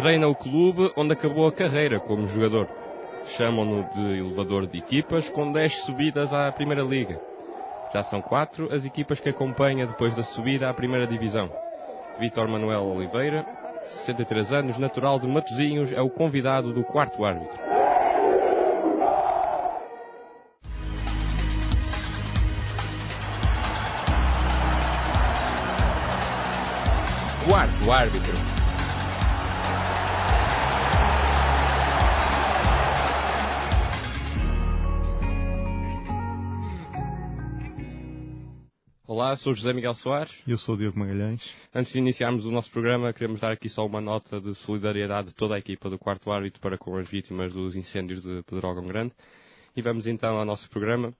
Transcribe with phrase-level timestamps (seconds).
[0.00, 2.66] Treina o clube onde acabou a carreira como jogador.
[3.36, 7.20] Chamam-no de elevador de equipas com 10 subidas à Primeira Liga.
[7.92, 11.50] Já são quatro as equipas que acompanha depois da subida à Primeira Divisão.
[12.18, 13.44] Vítor Manuel Oliveira,
[13.84, 17.79] 63 anos, natural de Matosinhos, é o convidado do quarto árbitro.
[39.30, 40.34] Olá, sou José Miguel Soares.
[40.44, 41.54] Eu sou o Diogo Magalhães.
[41.72, 45.34] Antes de iniciarmos o nosso programa, queremos dar aqui só uma nota de solidariedade de
[45.36, 49.12] toda a equipa do quarto árbitro para com as vítimas dos incêndios de Pedrógão Grande.
[49.76, 51.14] E vamos então ao nosso programa.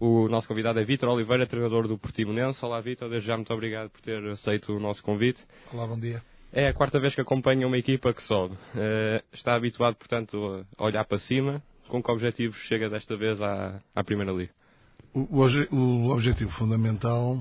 [0.00, 2.64] O nosso convidado é Vítor Oliveira, treinador do Portimonense.
[2.64, 3.08] Olá, Vítor.
[3.08, 5.40] Desde já muito obrigado por ter aceito o nosso convite.
[5.72, 6.20] Olá, bom dia.
[6.52, 8.56] É a quarta vez que acompanha uma equipa que sobe.
[8.74, 11.62] Uh, está habituado, portanto, a olhar para cima.
[11.86, 14.50] Com que objetivo chega desta vez à, à Primeira Liga?
[15.14, 15.28] O,
[15.70, 17.40] o, objetivo fundamental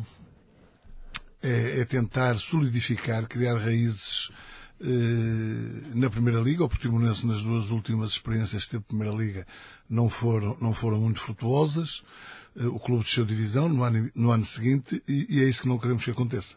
[1.41, 4.29] é, é, tentar solidificar, criar raízes
[4.79, 6.63] eh, na Primeira Liga.
[6.63, 9.47] O Portimonense, nas duas últimas experiências que teve Primeira Liga,
[9.89, 12.03] não foram, não foram muito frutuosas.
[12.55, 15.67] Eh, o clube desceu divisão no ano, no ano seguinte e, e, é isso que
[15.67, 16.53] não queremos que aconteça.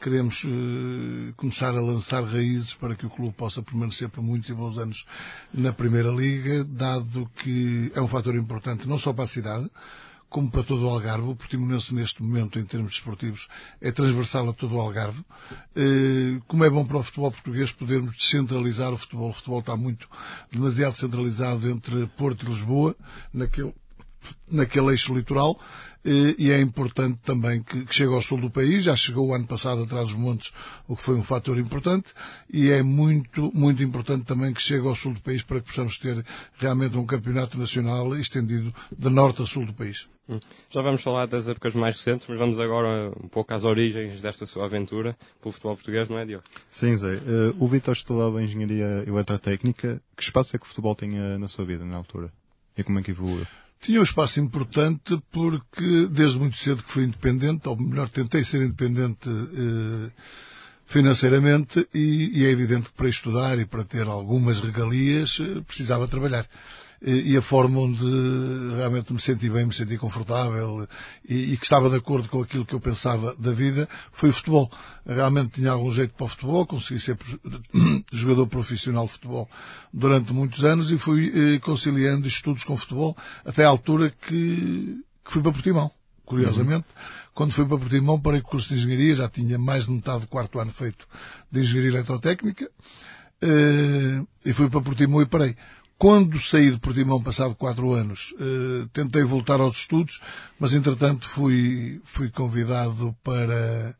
[0.00, 4.54] Queremos eh, começar a lançar raízes para que o clube possa permanecer por muitos e
[4.54, 5.06] bons anos
[5.52, 9.68] na Primeira Liga, dado que é um fator importante não só para a cidade,
[10.30, 13.48] como para todo o Algarve, o Portimonense neste momento, em termos desportivos,
[13.80, 15.22] é transversal a todo o Algarve.
[15.74, 19.30] Eh, como é bom para o futebol português podermos descentralizar o futebol.
[19.30, 20.08] O futebol está muito,
[20.52, 22.96] demasiado centralizado entre Porto e Lisboa,
[23.34, 23.74] naquele,
[24.50, 25.58] naquele eixo litoral
[26.04, 28.84] e é importante também que, que chegue ao sul do país.
[28.84, 30.52] Já chegou o ano passado atrás dos montes,
[30.88, 32.12] o que foi um fator importante,
[32.50, 35.98] e é muito, muito importante também que chegue ao sul do país para que possamos
[35.98, 36.24] ter
[36.58, 40.08] realmente um campeonato nacional estendido de norte a sul do país.
[40.28, 40.38] Hum.
[40.70, 44.46] Já vamos falar das épocas mais recentes, mas vamos agora um pouco às origens desta
[44.46, 46.44] sua aventura pelo futebol português, não é, Diogo?
[46.70, 47.16] Sim, Zé.
[47.16, 50.00] Uh, o Vitor estudava Engenharia Eletrotécnica.
[50.16, 52.32] Que espaço é que o futebol tinha na sua vida na altura?
[52.76, 53.46] E como é que evoluiu?
[53.80, 58.62] Tinha um espaço importante porque desde muito cedo que fui independente, ou melhor, tentei ser
[58.62, 60.10] independente eh,
[60.86, 66.06] financeiramente e, e, é evidente que para estudar e para ter algumas regalias eh, precisava
[66.06, 66.46] trabalhar
[67.02, 68.04] e a forma onde
[68.76, 70.86] realmente me senti bem, me senti confortável
[71.26, 74.32] e, e, que estava de acordo com aquilo que eu pensava da vida foi o
[74.32, 74.70] futebol.
[75.06, 77.16] Realmente tinha algum jeito para o futebol, consegui ser
[78.12, 79.48] jogador profissional de futebol
[79.92, 85.32] durante muitos anos e fui eh, conciliando estudos com futebol até à altura que, que
[85.32, 85.90] fui para Portimão.
[86.26, 87.30] Curiosamente, uhum.
[87.34, 90.20] quando fui para Portimão, parei com o curso de engenharia, já tinha mais de metade
[90.20, 91.08] do quarto ano feito
[91.50, 92.70] de engenharia eletrotécnica,
[93.42, 95.56] eh, e fui para Portimão e parei.
[96.00, 100.18] Quando saí de Portimão, passado quatro anos, eh, tentei voltar aos estudos,
[100.58, 103.94] mas entretanto fui, fui convidado para,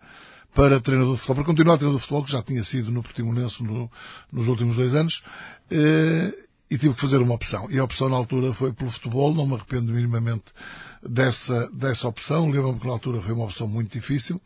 [0.54, 3.62] para treinador de futebol, para continuar treinador de futebol, que já tinha sido no Portimonense
[3.62, 3.90] no,
[4.32, 5.22] nos últimos dois anos,
[5.70, 6.32] eh,
[6.70, 7.70] e tive que fazer uma opção.
[7.70, 10.46] E a opção na altura foi pelo futebol, não me arrependo minimamente
[11.06, 12.48] dessa, dessa opção.
[12.48, 14.40] Lembro-me que na altura foi uma opção muito difícil,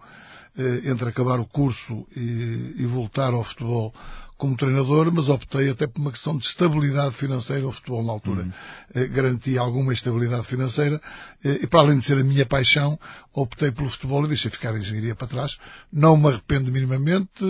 [0.57, 3.93] entre acabar o curso e, e voltar ao futebol
[4.37, 7.67] como treinador, mas optei até por uma questão de estabilidade financeira.
[7.67, 8.53] O futebol, na altura, uhum.
[8.95, 11.01] eh, garantia alguma estabilidade financeira
[11.45, 12.99] eh, e, para além de ser a minha paixão,
[13.33, 15.57] optei pelo futebol e deixei ficar a engenharia para trás.
[15.93, 17.45] Não me arrependo minimamente.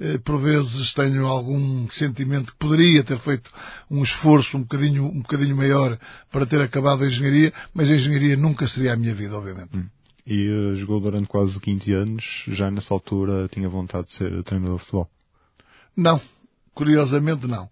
[0.00, 3.50] Eh, por vezes tenho algum sentimento que poderia ter feito
[3.90, 5.96] um esforço um bocadinho, um bocadinho maior
[6.32, 9.76] para ter acabado a engenharia, mas a engenharia nunca seria a minha vida, obviamente.
[9.76, 9.86] Uhum.
[10.30, 14.76] E uh, jogou durante quase 15 anos, já nessa altura tinha vontade de ser treinador
[14.76, 15.10] de futebol?
[15.96, 16.20] Não.
[16.74, 17.64] Curiosamente não.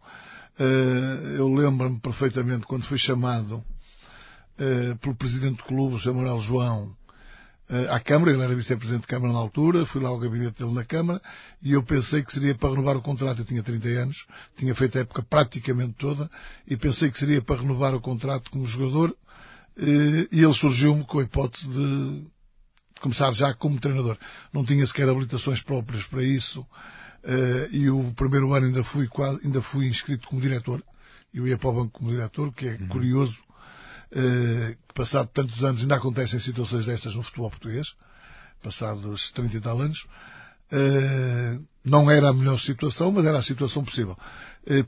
[0.59, 6.97] Uh, eu lembro-me perfeitamente quando fui chamado uh, pelo presidente do clube, Samuel João,
[7.91, 10.84] à Câmara, ele era vice-presidente de Câmara na altura, fui lá ao gabinete dele na
[10.84, 11.21] Câmara.
[11.60, 14.25] E eu pensei que seria para renovar o contrato, eu tinha 30 anos,
[14.57, 16.30] tinha feito a época praticamente toda.
[16.66, 19.15] E pensei que seria para renovar o contrato como jogador.
[19.77, 22.35] E ele surgiu-me com a hipótese de
[23.06, 24.18] começar já como treinador.
[24.53, 26.60] Não tinha sequer habilitações próprias para isso.
[26.60, 29.08] Uh, e o primeiro ano ainda fui,
[29.44, 30.82] ainda fui inscrito como diretor.
[31.32, 32.88] Eu ia para o banco como diretor, que é uhum.
[32.88, 33.42] curioso,
[34.12, 37.94] uh, que passado tantos anos ainda acontecem situações destas no futebol português,
[38.62, 40.06] passados 30 e tal anos.
[40.72, 44.16] Uh, não era a melhor situação, mas era a situação possível.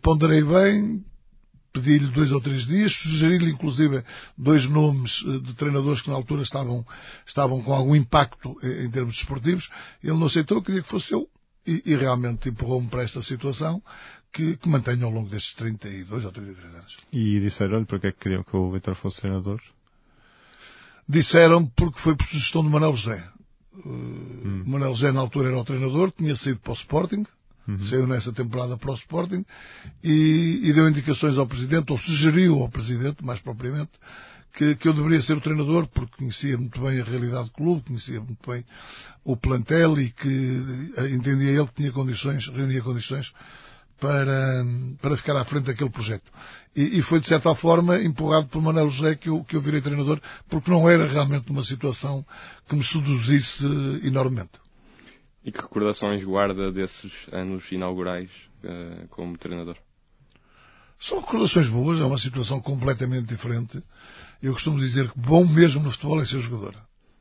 [0.02, 1.04] ponderei bem,
[1.72, 4.02] pedi-lhe dois ou três dias, sugeri-lhe inclusive
[4.36, 6.84] dois nomes de treinadores que na altura estavam,
[7.26, 9.70] estavam com algum impacto em termos desportivos.
[10.02, 11.28] Ele não aceitou, queria que fosse eu
[11.66, 13.82] e, e realmente empurrou-me para esta situação
[14.32, 16.96] que, que mantenho ao longo destes 32 ou 33 anos.
[17.12, 19.60] E disseram-lhe para que é que queriam que o Vitor fosse treinador?
[21.08, 23.22] Disseram porque foi por sugestão de Manuel José.
[23.72, 24.62] Uh, hum.
[24.66, 27.24] Manuel José na altura era o treinador, tinha saído para o Sporting,
[27.68, 27.80] uhum.
[27.80, 29.44] saiu nessa temporada para o Sporting
[30.02, 33.92] e, e, deu indicações ao Presidente, ou sugeriu ao Presidente, mais propriamente,
[34.52, 37.82] que, que, eu deveria ser o treinador, porque conhecia muito bem a realidade do clube,
[37.82, 38.64] conhecia muito bem
[39.22, 43.32] o plantel e que eh, entendia ele que tinha condições, reunia condições
[44.00, 44.64] para,
[45.00, 46.30] para ficar à frente daquele projeto.
[46.74, 49.80] E, e, foi, de certa forma, empurrado por Manuel José que eu, que eu virei
[49.80, 52.24] treinador, porque não era realmente uma situação
[52.68, 53.64] que me seduzisse
[54.02, 54.52] enormemente.
[55.48, 58.30] E que recordações guarda desses anos inaugurais
[58.62, 59.78] uh, como treinador?
[61.00, 63.82] São recordações boas, é uma situação completamente diferente.
[64.42, 66.74] Eu costumo dizer que bom mesmo no futebol é ser jogador.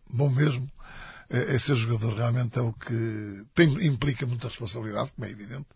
[0.09, 0.69] Bom mesmo
[1.29, 2.17] é, é ser jogador.
[2.17, 5.67] Realmente é o que tem, implica muita responsabilidade, como é evidente,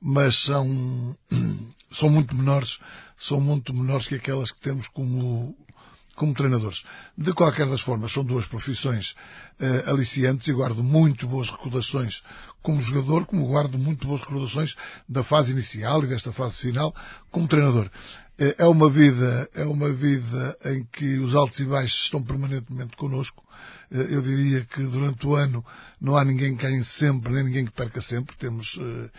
[0.00, 1.16] mas são,
[1.92, 2.80] são muito menores,
[3.16, 5.56] são muito menores que aquelas que temos como,
[6.14, 6.84] como treinadores.
[7.16, 9.14] De qualquer das formas, são duas profissões
[9.60, 12.22] uh, aliciantes e guardo muito boas recordações
[12.62, 14.76] como jogador, como guardo muito boas recordações
[15.08, 16.94] da fase inicial e desta fase final
[17.30, 17.86] como treinador.
[18.38, 22.96] Uh, é uma vida, é uma vida em que os altos e baixos estão permanentemente
[22.96, 23.42] connosco
[23.92, 25.64] eu diria que durante o ano
[26.00, 28.34] não há ninguém que ganhe sempre, nem ninguém que perca sempre.
[28.36, 29.10] Temos uh,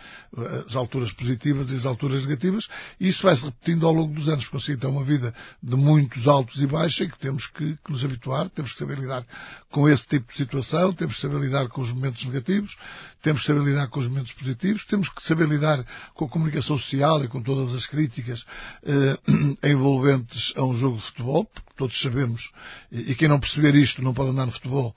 [0.66, 2.68] as alturas positivas e as alturas negativas,
[3.00, 5.32] e isso vai-se repetindo ao longo dos anos, porque assim, é uma vida
[5.62, 8.98] de muitos altos e baixos e que temos que, que, nos habituar, temos que saber
[8.98, 9.24] lidar
[9.70, 12.76] com esse tipo de situação, temos que saber lidar com os momentos negativos,
[13.22, 16.76] temos que saber lidar com os momentos positivos, temos que saber lidar com a comunicação
[16.76, 18.42] social e com todas as críticas
[18.82, 22.50] uh, envolventes a um jogo de futebol, porque todos sabemos,
[22.92, 24.94] e quem não perceber isto não pode andar no futebol futebol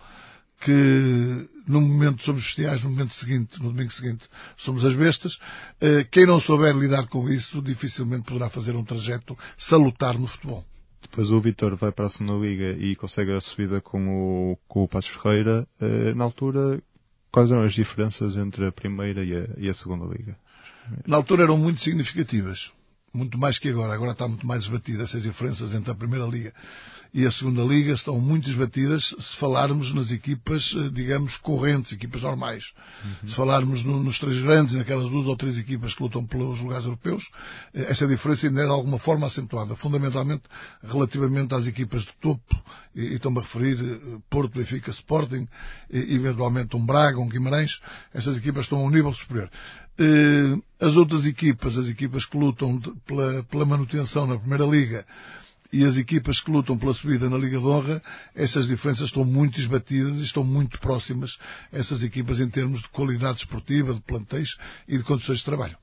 [0.60, 4.24] que no momento somos bestiais, no momento seguinte, no domingo seguinte,
[4.58, 5.38] somos as bestas.
[5.80, 10.66] Eh, quem não souber lidar com isso, dificilmente poderá fazer um trajeto salutar no futebol.
[11.00, 14.84] Depois o Vitor vai para a segunda liga e consegue a subida com o, com
[14.84, 15.68] o Passos Ferreira.
[15.80, 16.81] Eh, na altura,
[17.31, 20.36] quais eram as diferenças entre a primeira e a, e a segunda liga?
[21.06, 22.72] Na altura eram muito significativas
[23.18, 23.94] muito mais que agora.
[23.94, 25.04] Agora está muito mais esbatida.
[25.04, 26.54] Essas diferenças entre a Primeira Liga
[27.14, 32.22] e a Segunda Liga estão muito esbatidas se falarmos nas equipas, eh, digamos, correntes, equipas
[32.22, 32.74] normais.
[33.04, 33.30] Uhum.
[33.30, 36.86] Se falarmos no, nos três grandes, naquelas duas ou três equipas que lutam pelos lugares
[36.86, 37.30] europeus,
[37.74, 40.44] eh, essa diferença ainda é de alguma forma acentuada, fundamentalmente
[40.84, 42.64] relativamente às equipas de topo,
[42.96, 45.48] e, e estou-me a referir eh, Porto, Benfica, Sporting,
[45.90, 47.80] e, eventualmente um Braga, um Guimarães,
[48.14, 49.50] essas equipas estão a um nível superior.
[50.00, 55.06] Eh, as outras equipas, as equipas que lutam pela, pela manutenção na Primeira Liga
[55.74, 58.02] e as equipas que lutam pela subida na Liga de Honra,
[58.36, 61.38] essas diferenças estão muito esbatidas e estão muito próximas,
[61.72, 64.56] essas equipas, em termos de qualidade esportiva, de plantéis
[64.88, 65.78] e de condições de trabalho.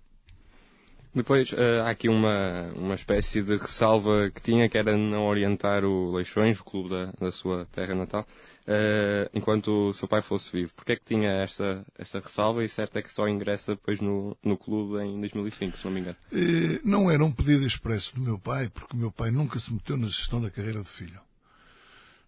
[1.15, 5.85] Depois uh, há aqui uma, uma espécie de ressalva que tinha, que era não orientar
[5.85, 8.27] o Leixões, o clube da, da sua terra natal,
[8.67, 10.75] uh, enquanto o seu pai fosse vivo.
[10.75, 14.37] Porquê é que tinha esta, esta ressalva e certo é que só ingressa depois no,
[14.43, 16.17] no clube em 2005, se não me engano?
[16.33, 19.73] Uh, não era um pedido expresso do meu pai, porque o meu pai nunca se
[19.73, 21.21] meteu na gestão da carreira do filho.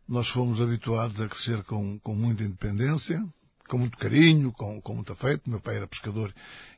[0.09, 3.21] Nós fomos habituados a crescer com, com muita independência,
[3.67, 5.49] com muito carinho, com, com muito afeto.
[5.51, 6.33] Meu pai era pescador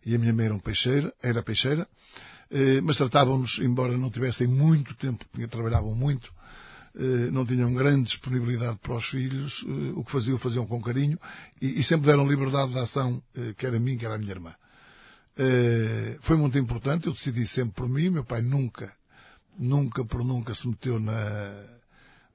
[0.04, 1.86] e a minha mãe era, um peixeira, era peixeira.
[2.50, 6.32] Eh, mas tratavam-nos, embora não tivessem muito tempo, trabalhavam muito,
[6.94, 11.18] eh, não tinham grande disponibilidade para os filhos, eh, o que faziam, faziam com carinho
[11.60, 13.22] e, e sempre deram liberdade de ação,
[13.58, 14.54] quer a mim, quer à minha irmã.
[16.22, 18.92] Foi muito importante, eu decidi sempre por mim, meu pai nunca,
[19.56, 21.12] nunca por nunca se meteu na,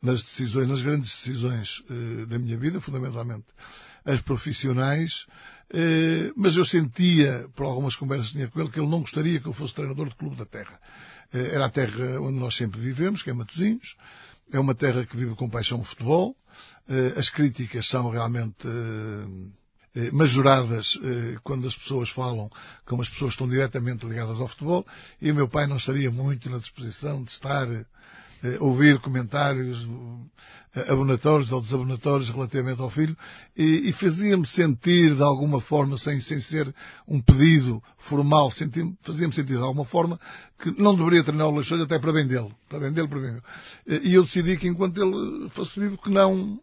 [0.02, 1.84] nas decisões, nas grandes decisões
[2.30, 3.46] da minha vida, fundamentalmente
[4.06, 5.28] as profissionais,
[5.74, 9.40] eh, mas eu sentia, por algumas conversas que tinha com ele, que ele não gostaria
[9.40, 10.80] que eu fosse treinador de clube da terra.
[11.34, 13.96] Eh, era a terra onde nós sempre vivemos, que é Matosinhos.
[14.52, 16.36] É uma terra que vive com paixão o futebol.
[16.88, 18.68] Eh, as críticas são realmente
[20.12, 20.98] majoradas
[21.44, 22.50] quando as pessoas falam
[22.84, 24.84] como as pessoas estão diretamente ligadas ao futebol
[25.22, 27.68] e o meu pai não estaria muito na disposição de estar
[28.60, 29.88] ouvir comentários
[30.76, 33.16] eh, abonatórios ou desabonatórios relativamente ao filho
[33.56, 36.74] e, e fazia-me sentir de alguma forma, sem, sem ser
[37.08, 40.20] um pedido formal, fazia-me sentir de alguma forma
[40.60, 43.44] que não deveria treinar o Leixões até para vendê-lo, para vendê-lo, para vendê-lo.
[43.88, 46.60] Eh, e eu decidi que enquanto ele fosse vivo que não,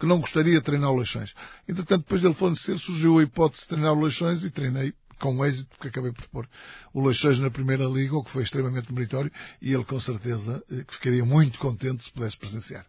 [0.00, 1.34] que não gostaria de treinar o Leixões.
[1.68, 5.68] Entretanto, depois dele falecer, surgiu a hipótese de treinar o Leixões e treinei com êxito,
[5.70, 6.48] porque acabei por pôr
[6.92, 9.30] o Leixões na Primeira Liga, o que foi extremamente meritório,
[9.60, 12.86] e ele com certeza eh, que ficaria muito contente se pudesse presenciar.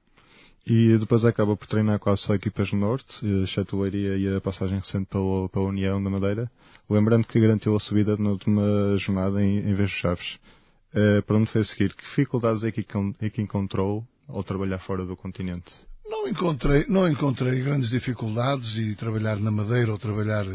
[0.69, 4.41] E depois acaba por treinar quase só equipas do Norte, exceto o Leiria e a
[4.41, 6.51] passagem recente pela, pela União da Madeira,
[6.89, 10.37] lembrando que garantiu a subida na última jornada em, em vez de Chaves.
[10.93, 11.95] Uh, para onde foi a seguir?
[11.95, 12.85] Que dificuldades é que,
[13.21, 15.73] é que encontrou ao trabalhar fora do continente?
[16.05, 20.45] Não encontrei, não encontrei grandes dificuldades e trabalhar na Madeira ou trabalhar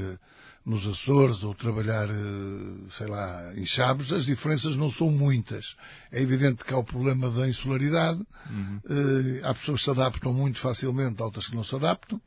[0.64, 5.76] nos Açores ou trabalhar, uh, sei lá, em Chaves, as diferenças não são muitas.
[6.10, 8.80] É evidente que há o problema da insularidade, uhum.
[9.42, 12.20] há pessoas que se adaptam muito facilmente, outras que não se adaptam.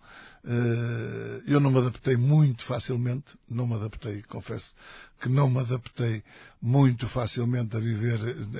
[0.48, 4.76] Eh, eu não me adaptei muito facilmente, não me adaptei, confesso
[5.20, 6.24] que não me adaptei
[6.62, 8.20] muito facilmente a viver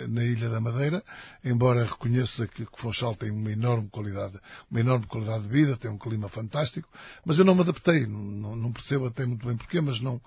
[0.10, 1.04] na Ilha da Madeira,
[1.44, 4.40] embora reconheça que, Funchal tem uma enorme qualidade,
[4.70, 6.90] uma enorme qualidade de vida, tem um clima fantástico,
[7.24, 10.20] mas eu não me adaptei, não, não percebo até muito bem porquê, mas não,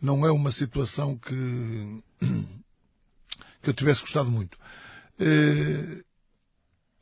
[0.00, 2.02] não é uma situação que,
[3.60, 4.56] que eu tivesse gostado muito.
[5.20, 6.02] Eh,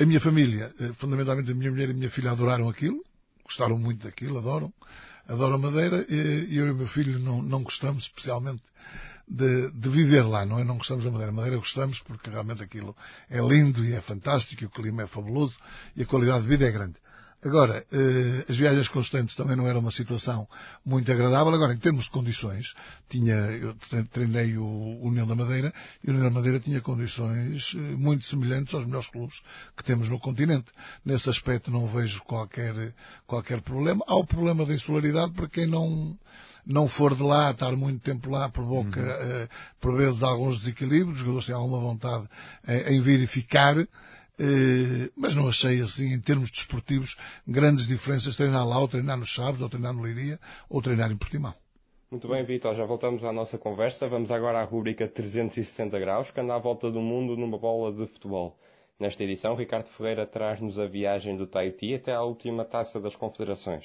[0.00, 3.00] a minha família, eh, fundamentalmente a minha mulher e a minha filha adoraram aquilo,
[3.50, 4.72] gostaram muito daquilo, adoram,
[5.28, 8.62] adoram Madeira e eu e o meu filho não, não gostamos especialmente
[9.26, 10.64] de, de, viver lá, não é?
[10.64, 11.32] Não gostamos da Madeira.
[11.32, 12.96] Madeira gostamos porque realmente aquilo
[13.28, 15.56] é lindo e é fantástico, e o clima é fabuloso
[15.96, 16.96] e a qualidade de vida é grande.
[17.42, 20.46] Agora, eh, as viagens constantes também não era uma situação
[20.84, 21.54] muito agradável.
[21.54, 22.74] Agora, em termos de condições,
[23.08, 23.74] tinha, eu
[24.12, 25.72] treinei o União da Madeira
[26.04, 29.40] e o União da Madeira tinha condições eh, muito semelhantes aos melhores clubes
[29.74, 30.66] que temos no continente.
[31.02, 32.94] Nesse aspecto não vejo qualquer,
[33.26, 34.04] qualquer problema.
[34.06, 36.18] Há o problema da insularidade para quem não,
[36.66, 39.44] não for de lá, estar muito tempo lá, provoca, uhum.
[39.44, 39.48] uh,
[39.80, 41.16] por vezes, alguns desequilíbrios.
[41.16, 42.28] Os jogadores têm alguma vontade
[42.86, 43.78] em verificar.
[43.78, 43.86] Eh,
[45.16, 47.16] mas não achei assim, em termos desportivos,
[47.46, 51.16] grandes diferenças treinar lá, ou treinar no Chaves, ou treinar no Leiria, ou treinar em
[51.16, 51.54] Portimão.
[52.10, 54.08] Muito bem, Vitor, já voltamos à nossa conversa.
[54.08, 58.06] Vamos agora à rubrica 360 graus, que anda à volta do mundo numa bola de
[58.12, 58.58] futebol.
[58.98, 63.84] Nesta edição, Ricardo Ferreira traz-nos a viagem do Tahiti até à última taça das confederações.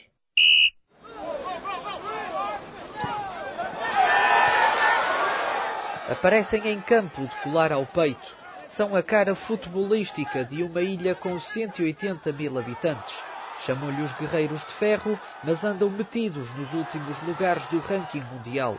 [6.09, 11.39] Aparecem em campo de colar ao peito são a cara futebolística de uma ilha com
[11.39, 13.15] 180 mil habitantes.
[13.59, 18.77] Chamam-lhe os guerreiros de ferro, mas andam metidos nos últimos lugares do ranking mundial.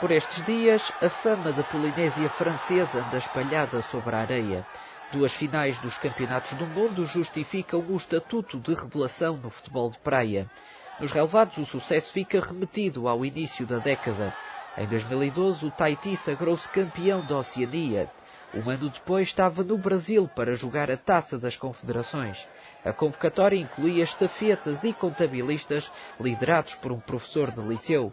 [0.00, 4.66] Por estes dias, a fama da Polinésia Francesa anda espalhada sobre a areia.
[5.12, 10.50] Duas finais dos Campeonatos do Mundo justificam o estatuto de revelação no futebol de praia.
[10.98, 14.34] Nos relevados, o sucesso fica remetido ao início da década.
[14.74, 18.10] Em 2012, o Tahiti sagrou-se campeão da Oceania.
[18.54, 22.48] Um ano depois, estava no Brasil para jogar a Taça das Confederações.
[22.82, 28.10] A convocatória incluía estafetas e contabilistas liderados por um professor de liceu.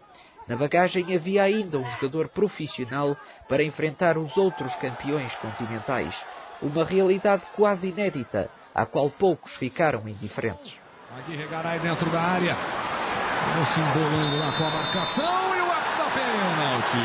[0.49, 3.15] Na bagagem havia ainda um jogador profissional
[3.47, 6.13] para enfrentar os outros campeões continentais
[6.61, 10.79] uma realidade quase inédita, à qual poucos ficaram indiferentes.
[11.27, 12.55] Regaray dentro da área,
[13.73, 16.97] se embolando lá com a marcação e o ato da pênalti.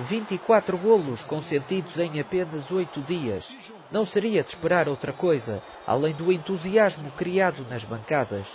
[0.00, 3.52] 24 golos consentidos em apenas 8 dias.
[3.90, 8.46] Não seria de esperar outra coisa, além do entusiasmo criado nas bancadas.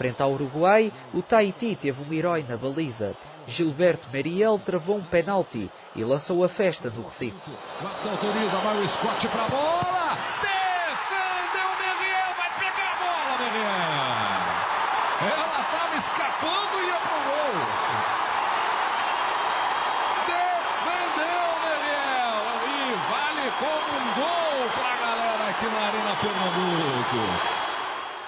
[0.00, 3.14] Frente ao Uruguai, o Tahiti teve um herói na baliza.
[3.46, 7.50] Gilberto Meriel travou um penalti e lançou a festa no Recife.
[7.50, 10.16] O autoriza, vai o Scott para a bola.
[10.40, 13.68] Defendeu Meriel, vai pegar a bola, Meriel.
[15.36, 17.60] Ela estava escapando e ia pro gol.
[20.32, 22.40] Defendeu Meriel.
[22.64, 27.69] E vale como um gol para a galera aqui na Arena Pernambuco.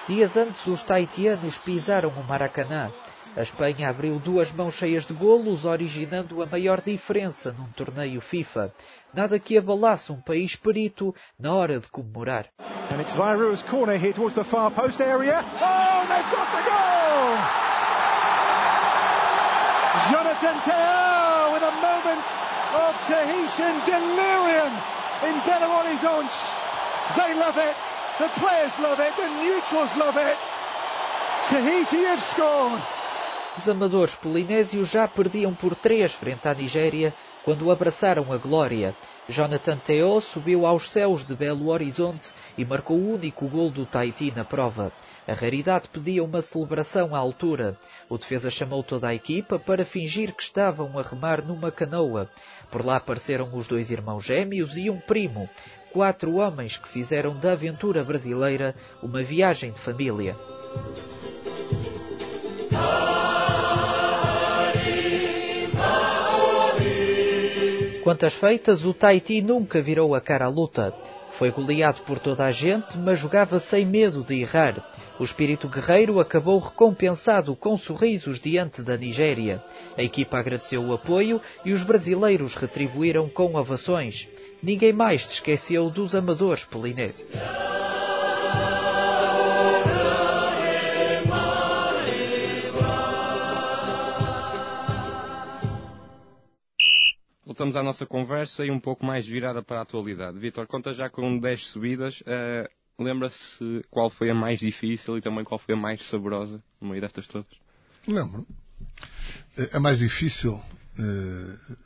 [0.07, 2.91] Dias antes, os taitianos pisaram o Maracanã.
[3.37, 8.73] A Espanha abriu duas mãos cheias de golos, originando a maior diferença num torneio FIFA.
[9.13, 12.47] Nada que abalasse um país perito na hora de comemorar.
[12.91, 15.39] And it's Viru's corner here towards the far post area.
[15.39, 17.63] Oh, they've got the goal!
[20.11, 22.25] Jonathan Teo with a moment
[22.75, 24.73] of Tahitian delirium
[25.23, 26.35] in Belo Horizonte.
[27.15, 27.92] They love it.
[28.19, 29.15] The players love it.
[29.17, 30.37] The neutrals love it.
[31.49, 32.81] Tahiti have scored.
[33.57, 38.95] Os amadores polinésios já perdiam por três frente à Nigéria quando abraçaram a glória.
[39.27, 44.31] Jonathan Teo subiu aos céus de Belo Horizonte e marcou o único gol do Tahiti
[44.35, 44.91] na prova.
[45.27, 47.77] A raridade pedia uma celebração à altura.
[48.09, 52.29] O defesa chamou toda a equipa para fingir que estavam a remar numa canoa.
[52.71, 55.49] Por lá apareceram os dois irmãos gêmeos e um primo
[55.93, 60.35] quatro homens que fizeram da aventura brasileira uma viagem de família.
[68.03, 70.93] Quantas feitas, o Tahiti nunca virou a cara à luta.
[71.37, 74.91] Foi goleado por toda a gente, mas jogava sem medo de errar.
[75.19, 79.63] O espírito guerreiro acabou recompensado com sorrisos diante da Nigéria.
[79.97, 84.27] A equipa agradeceu o apoio e os brasileiros retribuíram com ovações.
[84.63, 87.27] Ninguém mais se esqueceu dos amadores polinésios.
[97.45, 100.39] Voltamos à nossa conversa e um pouco mais virada para a atualidade.
[100.39, 102.21] Vitor, conta já com 10 subidas.
[102.21, 102.67] Uh,
[102.97, 107.01] Lembra-se qual foi a mais difícil e também qual foi a mais saborosa no meio
[107.01, 107.49] destas todas?
[108.07, 108.45] Lembro.
[109.71, 110.59] A mais difícil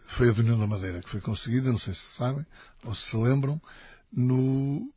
[0.07, 2.45] foi a União da Madeira, que foi conseguida, não sei se sabem
[2.83, 3.61] ou se se lembram,
[4.11, 4.91] no,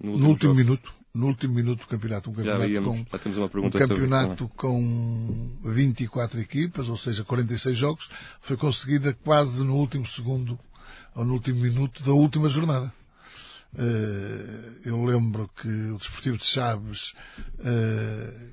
[0.00, 2.28] no, no último minuto no último minuto do campeonato.
[2.28, 8.10] Um campeonato, íamos, com, um campeonato com 24 equipas, ou seja, 46 jogos,
[8.40, 10.58] foi conseguida quase no último segundo
[11.14, 12.92] ou no último minuto da última jornada.
[13.76, 17.12] Eh, eu lembro que o Desportivo de Chaves,
[17.60, 18.50] eh,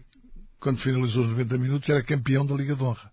[0.59, 3.11] quando finalizou os 90 minutos, era campeão da Liga de Honra.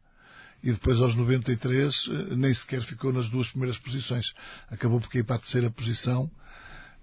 [0.62, 4.35] E depois, aos 93, eh, nem sequer ficou nas duas primeiras posições.
[4.69, 6.31] Acabou por cair para a terceira posição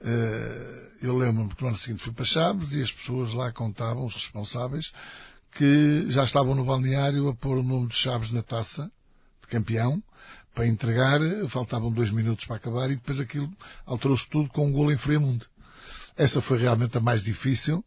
[0.02, 4.06] eh, eu lembro-me que no ano seguinte fui para Chaves e as pessoas lá contavam,
[4.06, 4.92] os responsáveis,
[5.52, 8.92] que já estavam no balneário a pôr o nome de Chaves na taça
[9.42, 10.04] de campeão
[10.54, 11.20] para entregar,
[11.50, 13.52] faltavam dois minutos para acabar e depois aquilo
[13.86, 15.46] alterou-se tudo com um golo em Fremundo.
[16.16, 17.84] Essa foi realmente a mais difícil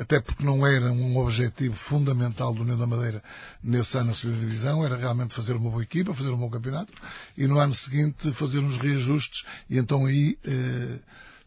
[0.00, 3.22] até porque não era um objetivo fundamental do União da Madeira
[3.62, 6.92] nesse ano na segunda divisão, era realmente fazer uma boa equipa, fazer um bom campeonato
[7.36, 10.98] e no ano seguinte fazer uns reajustes e então aí eh,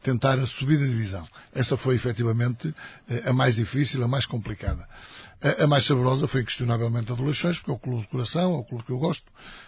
[0.03, 1.27] tentar a subida de divisão.
[1.53, 2.73] Essa foi efetivamente
[3.09, 4.87] eh, a mais difícil, a mais complicada.
[5.43, 8.57] A, mais saborosa foi inquestionavelmente a do Leixões, porque é o clube de coração, é
[8.57, 9.25] o clube que eu gosto,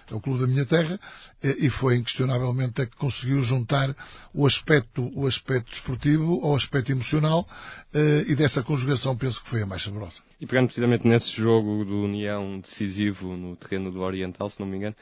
[0.10, 0.98] é o clube da minha terra,
[1.44, 3.94] eh, e foi inquestionavelmente a que conseguiu juntar
[4.34, 7.46] o aspecto, o aspecto desportivo ao aspecto emocional,
[7.94, 10.22] eh, e dessa conjugação penso que foi a mais saborosa.
[10.40, 14.78] E pegando precisamente nesse jogo do União decisivo no terreno do Oriental, se não me
[14.78, 14.96] engano,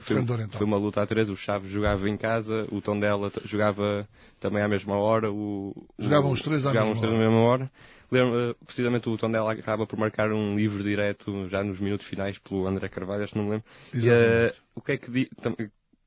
[0.00, 0.16] foi,
[0.50, 4.08] foi, uma luta a três, o Chaves jogava em casa, o Tondela jogava
[4.40, 7.70] também à mesma hora, o, jogavam os três à mesma, hora.
[8.12, 12.66] Lembro, precisamente o Tondela acaba por marcar um livro direto já nos minutos finais pelo
[12.66, 13.66] André Carvalho, acho que não me lembro.
[13.94, 15.30] E, uh, o que é que di...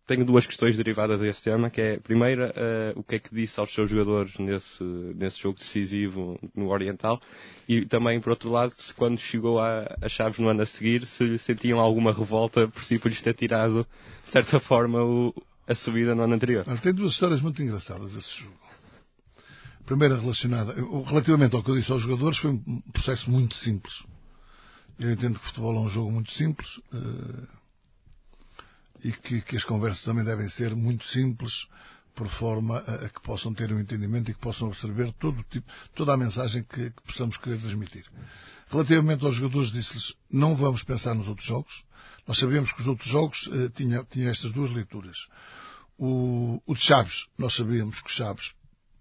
[0.06, 2.54] tenho duas questões derivadas desse tema, que é, primeira,
[2.96, 4.84] uh, o que é que disse aos seus jogadores nesse,
[5.15, 7.20] nesse jogo decisivo no Oriental,
[7.68, 11.08] e também, por outro lado, se quando chegou a, a Chaves no ano a seguir,
[11.08, 13.84] se sentiam alguma revolta por si por lhes ter tirado,
[14.24, 15.34] de certa forma, o,
[15.68, 16.65] a subida no ano anterior.
[16.84, 18.64] Tem duas histórias muito engraçadas esse jogo
[19.86, 20.74] primeira relacionada,
[21.06, 24.04] relativamente ao que eu disse aos jogadores, foi um processo muito simples.
[24.98, 27.48] Eu entendo que o futebol é um jogo muito simples uh,
[29.04, 31.67] e que, que, as conversas também devem ser muito simples,
[32.15, 35.69] por forma a, a, que possam ter um entendimento e que possam absorver todo tipo,
[35.93, 38.06] toda a mensagem que, que possamos querer transmitir.
[38.69, 41.84] Relativamente aos jogadores, disse-lhes, não vamos pensar nos outros jogos.
[42.26, 45.28] Nós sabíamos que os outros jogos uh, tinham tinha estas duas leituras.
[45.98, 48.54] O, o de Chaves, nós sabíamos que o Chaves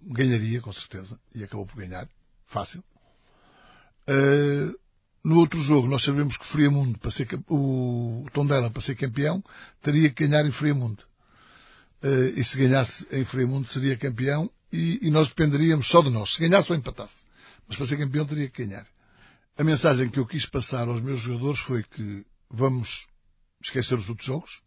[0.07, 2.09] ganharia, com certeza, e acabou por ganhar.
[2.47, 2.83] Fácil.
[4.09, 4.79] Uh,
[5.25, 9.43] no outro jogo, nós sabemos que o Friamundo, para ser, o Tondela, para ser campeão,
[9.83, 11.03] teria que ganhar em Friamundo.
[12.03, 16.35] Uh, e se ganhasse em Friamundo, seria campeão e, e, nós dependeríamos só de nós.
[16.35, 17.25] Se ganhasse ou empatasse.
[17.67, 18.87] Mas para ser campeão, teria que ganhar.
[19.57, 23.07] A mensagem que eu quis passar aos meus jogadores foi que vamos
[23.63, 24.61] esquecer os outros jogos,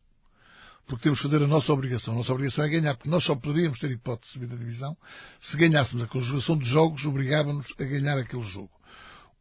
[0.88, 2.14] porque temos que fazer a nossa obrigação.
[2.14, 4.98] A nossa obrigação é ganhar, porque nós só poderíamos ter hipótese de subir da divisão
[5.40, 6.04] se ganhássemos.
[6.04, 8.72] A conjugação de jogos obrigava-nos a ganhar aquele jogo.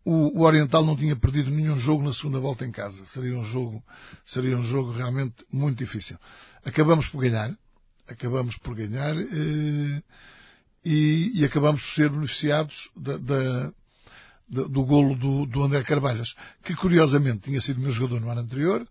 [0.04, 3.04] O, Oriental não tinha perdido nenhum jogo na segunda volta em casa.
[3.06, 3.82] Seria um jogo,
[4.24, 6.16] seria um jogo realmente muito difícil.
[6.64, 7.56] Acabamos por ganhar,
[8.06, 10.02] acabamos por ganhar eh,
[10.84, 13.72] e, e, acabamos por ser beneficiados da, da,
[14.48, 18.86] do golo do, do André Carvalhas, que curiosamente tinha sido meu jogador no ano anterior,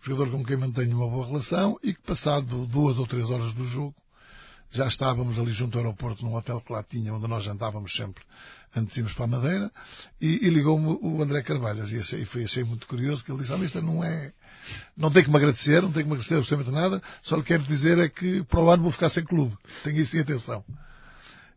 [0.00, 3.64] jogador com quem mantenho uma boa relação e que passado duas ou três horas do
[3.64, 3.94] jogo
[4.70, 8.22] já estávamos ali junto ao aeroporto num hotel que lá tinha, onde nós jantávamos sempre
[8.76, 9.72] antes de irmos para a Madeira,
[10.20, 13.52] e, e ligou-me o André Carvalhas, e achei, foi, achei muito curioso, que ele disse,
[13.52, 14.32] ah, isto não é,
[14.96, 17.62] não tem que me agradecer, não tem que me agradecer absolutamente nada, só lhe quero
[17.62, 20.62] dizer é que para o ano vou ficar sem clube, tenho isso em atenção.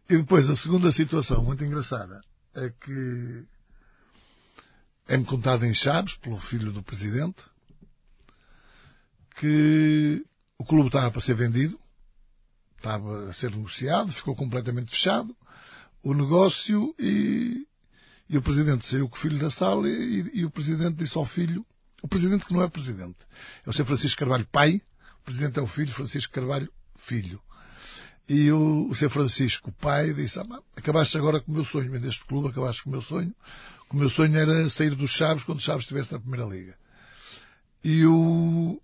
[0.09, 2.21] E depois, a segunda situação, muito engraçada,
[2.55, 3.43] é que
[5.07, 7.43] é-me contado em Chaves, pelo filho do Presidente,
[9.41, 10.23] que
[10.55, 11.79] o clube estava para ser vendido,
[12.77, 15.35] estava a ser negociado, ficou completamente fechado
[16.03, 17.65] o negócio e,
[18.29, 21.25] e o presidente saiu com o filho da sala e, e, o presidente disse ao
[21.25, 21.65] filho,
[22.03, 23.17] o presidente que não é presidente,
[23.65, 23.85] é o Sr.
[23.85, 24.79] Francisco Carvalho pai,
[25.21, 27.41] O presidente é o filho, Francisco Carvalho, filho.
[28.29, 29.09] E o, o Sr.
[29.09, 32.93] Francisco, pai, disse, ah, acabaste agora com o meu sonho, vendeste clube, acabaste com o
[32.93, 33.33] meu sonho.
[33.89, 36.75] O meu sonho era sair dos Chaves quando o Chaves estivesse na Primeira Liga.
[37.83, 38.79] E o,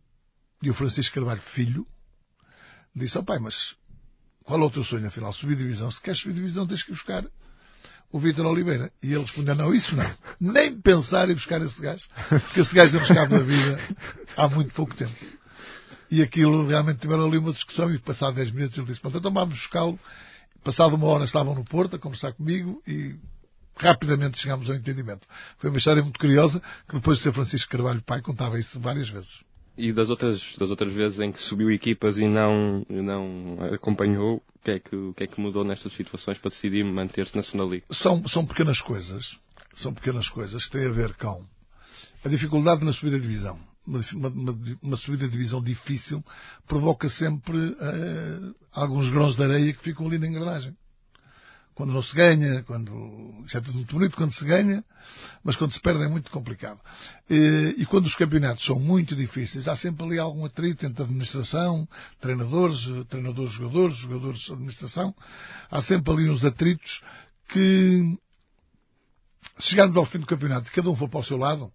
[0.61, 1.85] e o Francisco Carvalho, filho,
[2.95, 3.75] disse, ó oh, pai, mas
[4.43, 5.33] qual é o teu sonho afinal?
[5.33, 5.91] Subir divisão.
[5.91, 7.25] Se queres subir divisão tens que buscar
[8.11, 8.91] o Vítor Oliveira.
[9.03, 10.09] E ele respondeu, não, isso não.
[10.39, 12.07] Nem pensar em buscar esse gajo.
[12.29, 13.79] Porque esse gajo não buscava na vida
[14.35, 15.13] há muito pouco tempo.
[16.09, 19.31] E aquilo realmente tiveram ali uma discussão e passado 10 minutos ele disse, pronto, então
[19.31, 19.99] vamos buscá-lo.
[20.63, 23.15] Passado uma hora estavam no Porto a conversar comigo e
[23.75, 25.27] rapidamente chegámos ao entendimento.
[25.57, 29.09] Foi uma história muito curiosa que depois de ser Francisco Carvalho pai contava isso várias
[29.09, 29.41] vezes.
[29.77, 34.59] E das outras, das outras vezes em que subiu equipas e não, não acompanhou, o
[34.63, 37.65] que, é que, o que é que mudou nestas situações para decidir manter-se na segunda
[37.65, 37.85] liga?
[37.91, 39.39] São, são pequenas coisas.
[39.75, 41.45] São pequenas coisas que têm a ver com
[42.25, 43.59] a dificuldade na subida de divisão.
[43.85, 44.01] Uma,
[44.33, 46.23] uma, uma subida de divisão difícil
[46.67, 50.75] provoca sempre uh, alguns grãos de areia que ficam ali na engrenagem
[51.77, 52.91] quando não se ganha, quando,
[53.45, 54.83] isso é tudo muito bonito quando se ganha,
[55.43, 56.79] mas quando se perde é muito complicado.
[57.29, 61.87] E, e, quando os campeonatos são muito difíceis, há sempre ali algum atrito entre administração,
[62.19, 65.13] treinadores, treinadores, jogadores, jogadores, administração.
[65.69, 67.03] Há sempre ali uns atritos
[67.47, 68.17] que,
[69.59, 71.71] chegarmos ao fim do campeonato cada um for para o seu lado,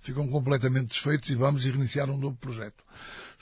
[0.00, 2.82] ficam completamente desfeitos e vamos iniciar um novo projeto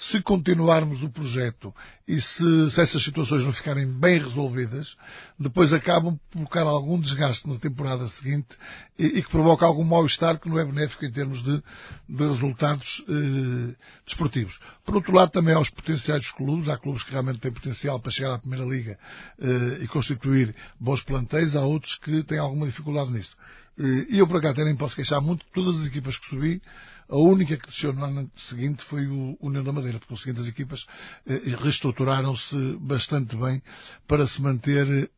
[0.01, 1.75] se continuarmos o projeto
[2.09, 4.97] e se, se, essas situações não ficarem bem resolvidas,
[5.39, 8.57] depois acabam por provocar algum desgaste na temporada seguinte
[8.99, 11.63] e, e que provoca algum mal-estar que não é benéfico em termos de,
[12.09, 14.59] de resultados eh, desportivos.
[14.87, 18.11] Por outro lado, também há os potenciais clubes, há clubes que realmente têm potencial para
[18.11, 18.99] chegar à Primeira Liga
[19.39, 23.37] eh, e constituir bons plantéis, há outros que têm alguma dificuldade nisso.
[23.79, 26.63] Eh, e eu, por acaso, nem posso queixar muito, todas as equipas que subi,
[27.11, 30.49] a única que desceu no ano seguinte foi o União da Madeira, porque seguinte as
[30.49, 30.87] equipas
[31.27, 33.61] eh, reestruturaram-se bastante bem
[34.07, 35.09] para se manter eh,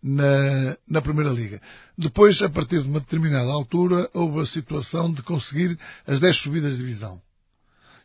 [0.00, 1.60] na, na Primeira Liga.
[1.98, 6.72] Depois, a partir de uma determinada altura, houve a situação de conseguir as 10 subidas
[6.72, 7.20] de divisão.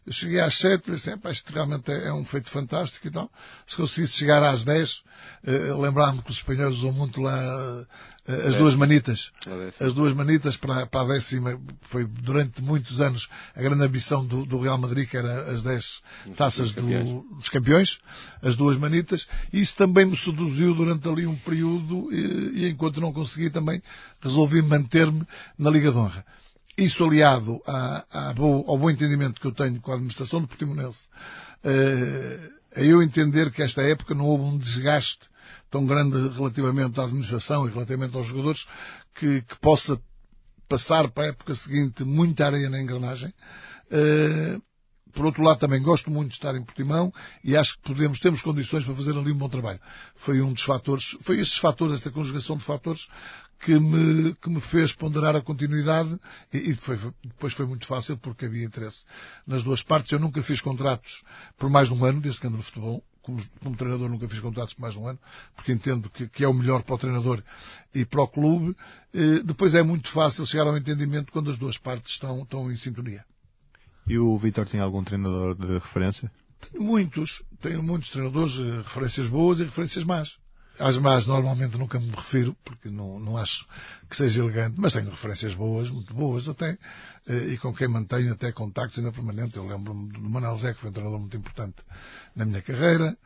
[0.10, 3.32] Eu cheguei às 7 e pensei, isto realmente é, é, um feito fantástico e tal.
[3.68, 5.04] Se conseguisse chegar às 10,
[5.44, 7.86] eh, lembrar-me que os espanhóis usam muito lá
[8.28, 9.32] eh, as duas manitas.
[9.80, 11.62] As duas manitas para, para a décima.
[11.82, 16.02] Foi durante muitos anos a grande ambição do, do Real Madrid, que era as 10
[16.36, 16.82] taças do,
[17.36, 18.00] dos campeões.
[18.42, 19.28] As duas manitas.
[19.54, 23.80] E isso também me seduziu durante ali um período e, e enquanto não consegui também
[24.20, 25.22] resolvi manter-me
[25.56, 26.26] na Liga de Honra.
[26.80, 28.34] Isso aliado à,
[28.66, 31.02] ao bom entendimento que eu tenho com a administração do Portimonense,
[31.62, 35.28] eh, a eu entender que esta época não houve um desgaste
[35.70, 38.66] tão grande relativamente à administração e relativamente aos jogadores
[39.14, 40.00] que, que possa
[40.70, 43.34] passar para a época seguinte muita areia na engrenagem.
[43.92, 44.62] Uh,
[45.12, 47.12] por outro lado, também gosto muito de estar em Portimão
[47.44, 49.80] e acho que podemos, temos condições para fazer ali um bom trabalho.
[50.16, 53.08] Foi um dos fatores, foi estes fatores, esta conjugação de fatores
[53.60, 56.18] que me, que me fez ponderar a continuidade
[56.54, 59.04] e, e foi, depois foi muito fácil porque havia interesse
[59.46, 60.12] nas duas partes.
[60.12, 61.24] Eu nunca fiz contratos
[61.58, 63.04] por mais de um ano, desde que ando no futebol.
[63.22, 65.20] Como, como treinador nunca fiz contratos por mais de um ano,
[65.54, 67.44] porque entendo que, que é o melhor para o treinador
[67.94, 68.76] e para o clube.
[69.14, 72.78] E, depois é muito fácil chegar ao entendimento quando as duas partes estão, estão em
[72.78, 73.24] sintonia.
[74.08, 76.32] E o Vitor tem algum treinador de referência?
[76.72, 77.44] Tenho muitos.
[77.62, 80.38] Tenho muitos treinadores, eh, referências boas e referências más.
[80.80, 83.68] Às más normalmente nunca me refiro, porque não, não acho
[84.10, 86.78] que seja elegante, mas tenho referências boas, muito boas até,
[87.28, 89.58] eh, e com quem mantenho até contactos ainda permanente.
[89.58, 91.76] Eu lembro-me do Manuel Zé, que foi um treinador muito importante
[92.34, 93.18] na minha carreira,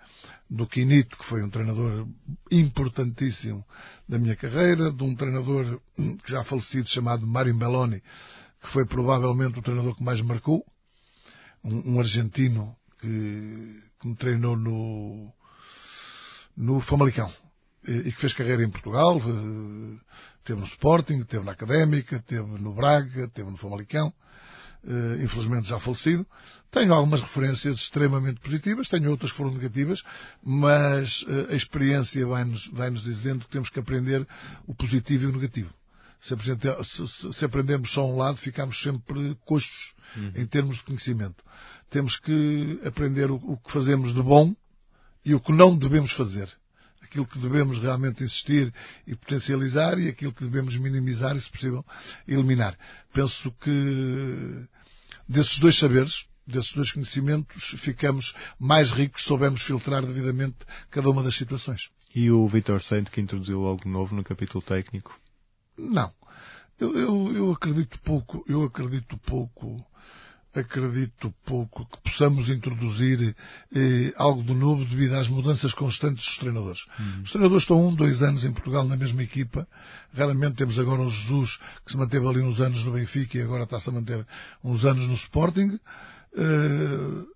[0.49, 2.07] do Quinito, que foi um treinador
[2.49, 3.63] importantíssimo
[4.09, 8.01] da minha carreira, de um treinador hum, que já falecido chamado Mário Belloni,
[8.63, 10.65] que foi provavelmente o treinador que mais marcou,
[11.63, 15.31] um, um argentino que, que, me treinou no,
[16.57, 17.31] no Famalicão
[17.87, 19.99] e que fez carreira em Portugal, eh,
[20.43, 24.13] teve no Sporting, teve na Académica, teve no Braga, teve no Famalicão,
[24.85, 26.25] eh, infelizmente já falecido.
[26.71, 30.01] Tenho algumas referências extremamente positivas, tenho outras que foram negativas,
[30.41, 34.25] mas eh, a experiência vai-nos vai -nos dizendo que temos que aprender
[34.65, 35.73] o positivo e o negativo.
[36.21, 40.31] Se, se, se aprendermos só um lado, ficamos sempre coxos uhum.
[40.35, 41.43] em termos de conhecimento.
[41.89, 44.55] Temos que aprender o, o que fazemos de bom
[45.25, 46.49] e o que não devemos fazer
[47.13, 48.73] aquilo que devemos realmente insistir
[49.05, 51.85] e potencializar e aquilo que devemos minimizar e, se possível,
[52.27, 52.75] eliminar.
[53.13, 54.65] Penso que
[55.29, 60.57] desses dois saberes, desses dois conhecimentos, ficamos mais ricos, soubemos filtrar devidamente
[60.89, 61.91] cada uma das situações.
[62.15, 65.15] E o Vitor Saint que introduziu algo novo no capítulo técnico?
[65.77, 66.11] Não.
[66.79, 69.85] Eu, eu, eu acredito pouco, eu acredito pouco
[70.53, 73.35] acredito pouco que possamos introduzir
[73.75, 76.85] eh, algo de novo devido às mudanças constantes dos treinadores.
[76.99, 77.21] Uhum.
[77.23, 79.67] Os treinadores estão um, dois anos em Portugal na mesma equipa.
[80.13, 83.63] Raramente temos agora o Jesus, que se manteve ali uns anos no Benfica e agora
[83.63, 84.25] está-se a manter
[84.63, 85.79] uns anos no Sporting.
[86.35, 87.27] Uh,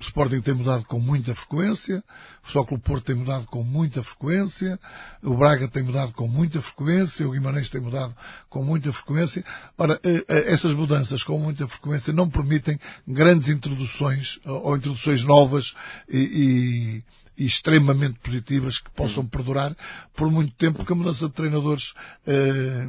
[0.00, 2.02] o Sporting tem mudado com muita frequência,
[2.42, 4.80] o Só Porto tem mudado com muita frequência,
[5.22, 8.16] o Braga tem mudado com muita frequência, o Guimarães tem mudado
[8.48, 9.44] com muita frequência.
[9.76, 15.74] Ora, eh, eh, essas mudanças com muita frequência não permitem grandes introduções ou introduções novas
[16.08, 17.04] e,
[17.36, 19.76] e, e extremamente positivas que possam perdurar
[20.14, 21.92] por muito tempo, porque a mudança de treinadores
[22.26, 22.88] eh,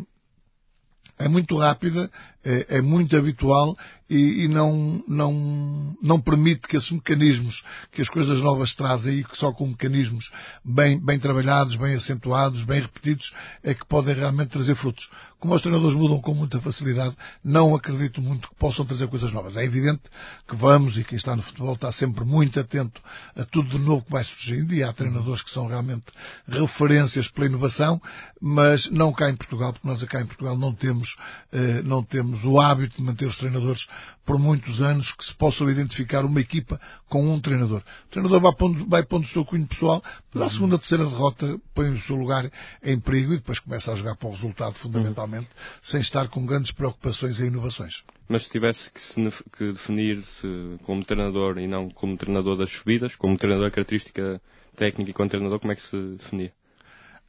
[1.21, 2.09] é muito rápida,
[2.43, 3.77] é, é muito habitual
[4.11, 9.23] e, e, não, não, não permite que esses mecanismos que as coisas novas trazem e
[9.23, 10.29] que só com mecanismos
[10.65, 15.09] bem, bem trabalhados, bem acentuados, bem repetidos, é que podem realmente trazer frutos.
[15.39, 19.55] Como os treinadores mudam com muita facilidade, não acredito muito que possam trazer coisas novas.
[19.55, 20.03] É evidente
[20.45, 23.01] que vamos, e quem está no futebol está sempre muito atento
[23.35, 26.05] a tudo de novo que vai surgindo, e há treinadores que são realmente
[26.47, 27.99] referências pela inovação,
[28.41, 31.15] mas não cá em Portugal, porque nós cá em Portugal não temos,
[31.53, 33.87] eh, não temos o hábito de manter os treinadores
[34.25, 37.81] por muitos anos que se possam identificar uma equipa com um treinador.
[38.05, 41.59] O treinador vai pondo, vai pondo o seu cunho pessoal, mas à segunda, terceira derrota
[41.73, 42.51] põe o seu lugar
[42.83, 45.79] em perigo e depois começa a jogar para o resultado fundamentalmente, uhum.
[45.83, 48.03] sem estar com grandes preocupações e inovações.
[48.27, 49.15] Mas se tivesse que, se,
[49.57, 50.47] que definir-se
[50.83, 54.41] como treinador e não como treinador das subidas, como treinador característica
[54.75, 56.53] técnica e como treinador, como é que se definia?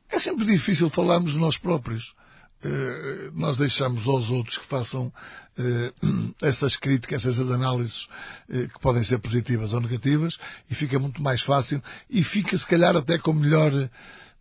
[0.08, 2.14] É sempre difícil falarmos de nós próprios.
[2.64, 5.12] Eh, nós deixamos aos outros que façam
[5.59, 5.92] eh,
[6.42, 8.07] essas críticas, essas análises
[8.48, 10.38] eh, que podem ser positivas ou negativas
[10.70, 13.72] e fica muito mais fácil e fica se calhar até com melhor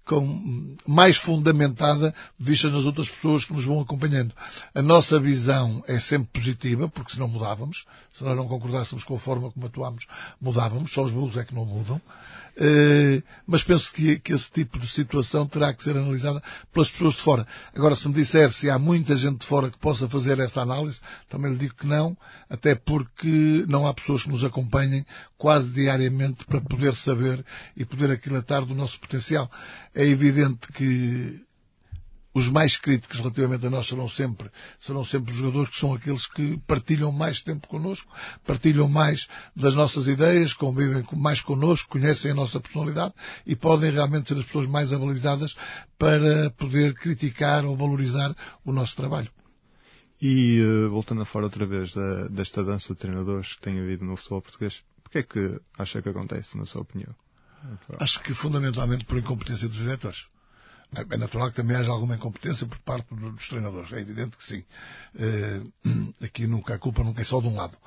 [0.06, 4.34] com, mais fundamentada vista nas outras pessoas que nos vão acompanhando.
[4.74, 9.16] A nossa visão é sempre positiva, porque se não mudávamos, se nós não concordássemos com
[9.16, 10.06] a forma como atuamos,
[10.40, 12.02] mudávamos, só os burros é que não mudam.
[12.58, 17.16] Uh, mas penso que, que, esse tipo de situação terá que ser analisada pelas pessoas
[17.16, 17.48] de fora.
[17.74, 21.00] Agora, se me disser se há muita gente de fora que possa fazer essa análise,
[21.30, 22.16] também lhe digo que não,
[22.50, 25.06] até porque não há pessoas que nos acompanhem
[25.38, 27.44] quase diariamente para poder saber
[27.76, 29.50] e poder aquilatar do nosso potencial.
[29.96, 31.42] É evidente que
[32.34, 36.26] os mais críticos relativamente a nós serão sempre, serão sempre os jogadores que são aqueles
[36.28, 38.12] que partilham mais tempo connosco,
[38.46, 43.13] partilham mais das nossas ideias, convivem mais connosco, conhecem a nossa personalidade
[43.46, 45.56] e podem realmente ser as pessoas mais avalizadas
[45.98, 49.30] para poder criticar ou valorizar o nosso trabalho.
[50.22, 51.94] E uh, voltando a fora outra vez
[52.30, 56.02] desta dança de treinadores que tem havido no futebol português, o que é que acha
[56.02, 57.13] que acontece, na sua opinião?
[58.00, 60.28] Acho que fundamentalmente por incompetência dos diretores.
[60.94, 63.92] É natural que também haja alguma incompetência por parte dos treinadores.
[63.94, 64.64] É evidente que sim.
[65.16, 65.62] Eh,
[66.26, 67.78] aqui nunca, a culpa nunca é só de um lado.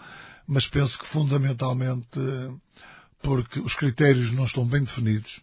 [0.46, 2.18] Mas penso que fundamentalmente
[3.22, 5.40] porque os critérios não estão bem definidos,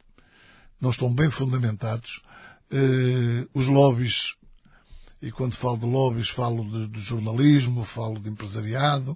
[0.80, 2.22] não estão bem fundamentados,
[2.72, 4.36] eh, os lobbies
[5.22, 9.16] e quando falo de lobbies falo de, de jornalismo, falo de empresariado,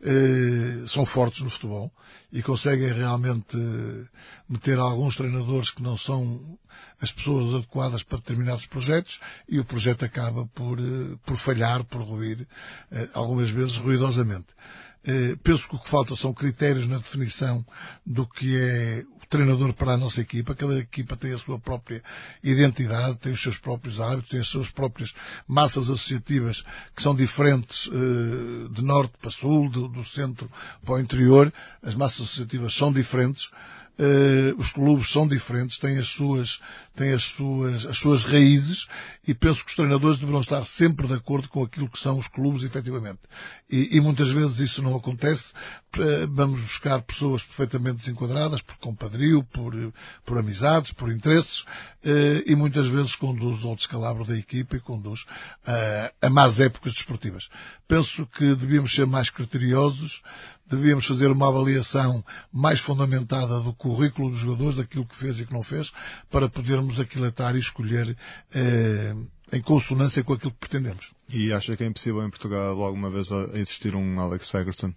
[0.00, 1.90] eh, são fortes no futebol
[2.32, 3.56] e conseguem realmente
[4.48, 6.58] meter alguns treinadores que não são
[7.00, 12.02] as pessoas adequadas para determinados projetos e o projeto acaba por, eh, por falhar, por
[12.02, 12.46] ruir,
[12.90, 14.48] eh, algumas vezes ruidosamente.
[15.04, 17.64] Eh, penso que o que falta são critérios na definição
[18.06, 20.54] do que é o treinador para a nossa equipa.
[20.54, 22.02] Cada equipa tem a sua própria
[22.42, 25.12] identidade, tem os seus próprios hábitos, tem as suas próprias
[25.46, 26.62] massas associativas
[26.94, 30.48] que são diferentes eh, de norte para sul, do, do centro
[30.84, 31.52] para o interior.
[31.82, 33.50] As massas associativas são diferentes.
[33.98, 36.60] Uh, os clubes são diferentes, têm as suas,
[36.96, 38.86] têm as suas, as suas raízes
[39.28, 42.26] e penso que os treinadores deverão estar sempre de acordo com aquilo que são os
[42.26, 43.20] clubes, efetivamente.
[43.70, 45.52] E, e muitas vezes isso não acontece.
[46.30, 49.74] Vamos buscar pessoas perfeitamente desenquadradas por compadrio, por,
[50.24, 55.26] por amizades, por interesses uh, e muitas vezes conduz ao descalabro da equipa e conduz
[56.20, 57.50] a más épocas desportivas.
[57.86, 60.22] Penso que devíamos ser mais criteriosos,
[60.76, 65.52] devíamos fazer uma avaliação mais fundamentada do currículo dos jogadores, daquilo que fez e que
[65.52, 65.92] não fez,
[66.30, 68.16] para podermos aquilatar e escolher
[68.54, 69.14] eh,
[69.52, 71.12] em consonância com aquilo que pretendemos.
[71.28, 74.92] E acha que é impossível em Portugal alguma vez existir um Alex Ferguson?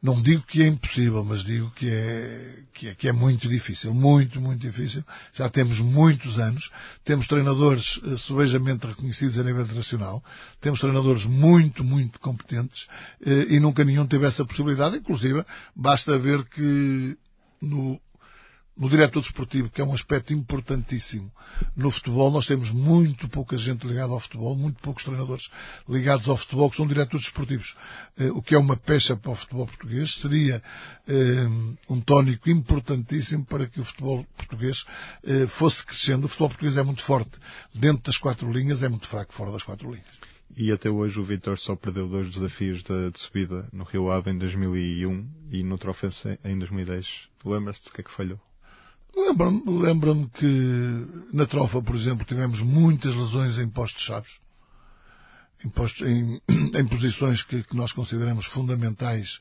[0.00, 3.92] Não digo que é impossível, mas digo que é, que é, que é muito difícil.
[3.92, 5.04] Muito, muito difícil.
[5.34, 6.70] Já temos muitos anos.
[7.04, 10.22] Temos treinadores subejamente reconhecidos a nível internacional.
[10.60, 12.84] Temos treinadores muito, muito competentes
[13.26, 14.98] uh, e nunca nenhum teve essa possibilidade.
[14.98, 17.16] Inclusive, basta ver que
[17.60, 18.00] no,
[18.78, 21.30] no diretor desportivo, que é um aspecto importantíssimo
[21.76, 22.30] no futebol.
[22.30, 25.50] Nós temos muito pouca gente ligada ao futebol, muito poucos treinadores
[25.88, 27.76] ligados ao futebol que são diretores desportivos.
[28.18, 30.62] Eh, o que é uma pecha para o futebol português seria
[31.08, 31.46] eh,
[31.90, 34.84] um tónico importantíssimo para que o futebol português
[35.24, 36.26] eh, fosse crescendo.
[36.26, 37.32] O futebol português é muito forte
[37.74, 40.06] dentro das quatro linhas, é muito fraco fora das quatro linhas.
[40.56, 44.30] E até hoje o Vitor só perdeu dois desafios de, de subida no Rio Ave
[44.30, 47.28] em 2001 e no Trofense em 2010.
[47.44, 48.47] Lembras-te do que é que falhou?
[49.18, 54.38] Lembro-me lembro que na trofa, por exemplo, tivemos muitas lesões em postos chaves,
[55.64, 59.40] em, postos, em, em posições que, que, nós consideramos fundamentais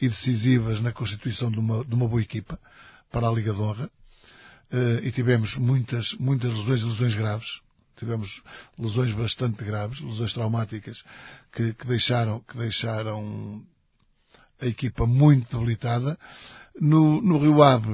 [0.00, 2.58] e decisivas na constituição de uma, de uma boa equipa
[3.12, 3.88] para a Liga de.
[4.72, 7.60] Uh, e tivemos muitas, muitas lesões, lesões graves.
[7.96, 8.42] Tivemos
[8.76, 11.04] lesões bastante graves, lesões traumáticas
[11.52, 13.64] que, que deixaram, que deixaram
[14.62, 16.18] a equipa muito debilitada.
[16.80, 17.90] No, no Rio Ave,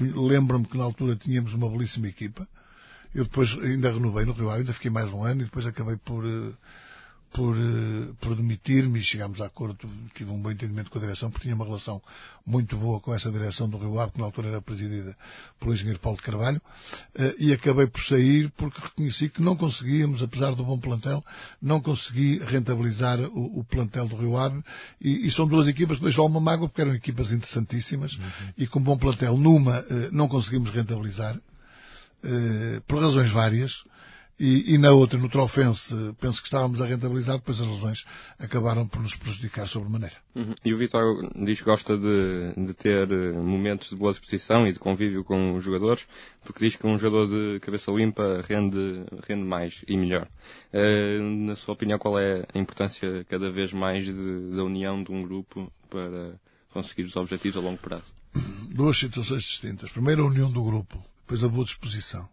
[0.00, 2.48] lembro-me que na altura tínhamos uma belíssima equipa.
[3.14, 5.96] Eu depois ainda renovei no Rio Ave, ainda fiquei mais um ano e depois acabei
[5.96, 6.56] por, uh,
[7.32, 11.30] por, eh, por demitir-me e chegámos a acordo, tive um bom entendimento com a direção,
[11.30, 12.02] porque tinha uma relação
[12.44, 15.16] muito boa com essa direção do Rio Ave, que na altura era presidida
[15.58, 16.60] pelo engenheiro Paulo de Carvalho,
[17.14, 21.24] eh, e acabei por sair porque reconheci que não conseguíamos, apesar do bom plantel,
[21.62, 24.60] não consegui rentabilizar o, o plantel do Rio Ave,
[25.00, 28.52] e, e, são duas equipas que deixou uma mágoa, porque eram equipas interessantíssimas, uhum.
[28.58, 31.38] e com bom plantel, numa eh, não conseguimos rentabilizar,
[32.86, 33.82] por razões várias,
[34.40, 38.04] e, e, na outra, no Trofense, penso que estávamos a rentabilizar, depois as lesões
[38.38, 40.16] acabaram por nos prejudicar sobremaneira.
[40.34, 40.54] Uhum.
[40.64, 44.72] E o Vitor diz que gosta de, de, ter eh, momentos de boa disposição e
[44.72, 46.06] de convívio com os jogadores,
[46.42, 50.26] porque diz que um jogador de cabeça limpa rende, rende mais e melhor.
[50.72, 55.12] Uh, na sua opinião, qual é a importância cada vez mais de, da união de
[55.12, 56.40] um grupo para
[56.72, 58.10] conseguir os objetivos a longo prazo?
[58.74, 59.90] Duas situações distintas.
[59.90, 62.26] Primeiro, a união do grupo, depois a boa disposição.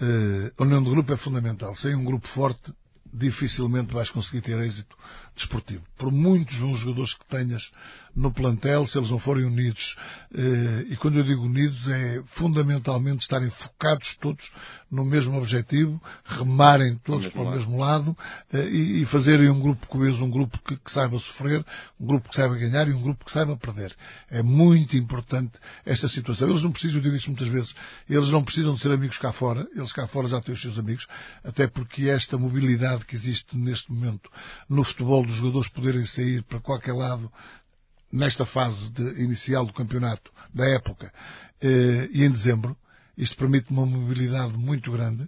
[0.00, 1.74] Uh, a união do grupo é fundamental.
[1.76, 2.72] Sem um grupo forte,
[3.12, 4.96] dificilmente vais conseguir ter êxito
[5.34, 5.82] desportivo.
[5.96, 7.70] Por muitos bons jogadores que tenhas
[8.14, 9.96] no plantel, se eles não forem unidos,
[10.32, 14.52] eh, e quando eu digo unidos é fundamentalmente estarem focados todos
[14.90, 18.16] no mesmo objetivo, remarem todos para o mesmo lado
[18.52, 21.64] eh, e fazerem um grupo coeso, um grupo que, que saiba sofrer,
[21.98, 23.92] um grupo que saiba ganhar e um grupo que saiba perder.
[24.30, 25.52] É muito importante
[25.84, 26.48] esta situação.
[26.48, 27.74] Eles não precisam, eu digo isso muitas vezes,
[28.08, 30.78] eles não precisam de ser amigos cá fora, eles cá fora já têm os seus
[30.78, 31.08] amigos,
[31.42, 34.30] até porque esta mobilidade que existe neste momento
[34.68, 37.30] no futebol dos jogadores poderem sair para qualquer lado
[38.12, 41.12] nesta fase de, inicial do campeonato, da época,
[41.60, 42.76] eh, e em dezembro.
[43.16, 45.22] Isto permite uma mobilidade muito grande.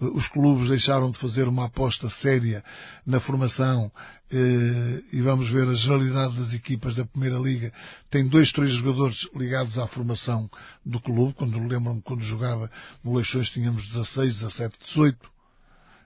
[0.00, 2.64] Eh, os clubes deixaram de fazer uma aposta séria
[3.04, 3.92] na formação
[4.30, 7.72] eh, e vamos ver a generalidade das equipas da Primeira Liga.
[8.10, 10.50] Tem dois, três jogadores ligados à formação
[10.84, 11.34] do clube.
[11.34, 12.70] Quando lembro-me, quando jogava
[13.04, 15.39] no Leixões tínhamos 16, 17, 18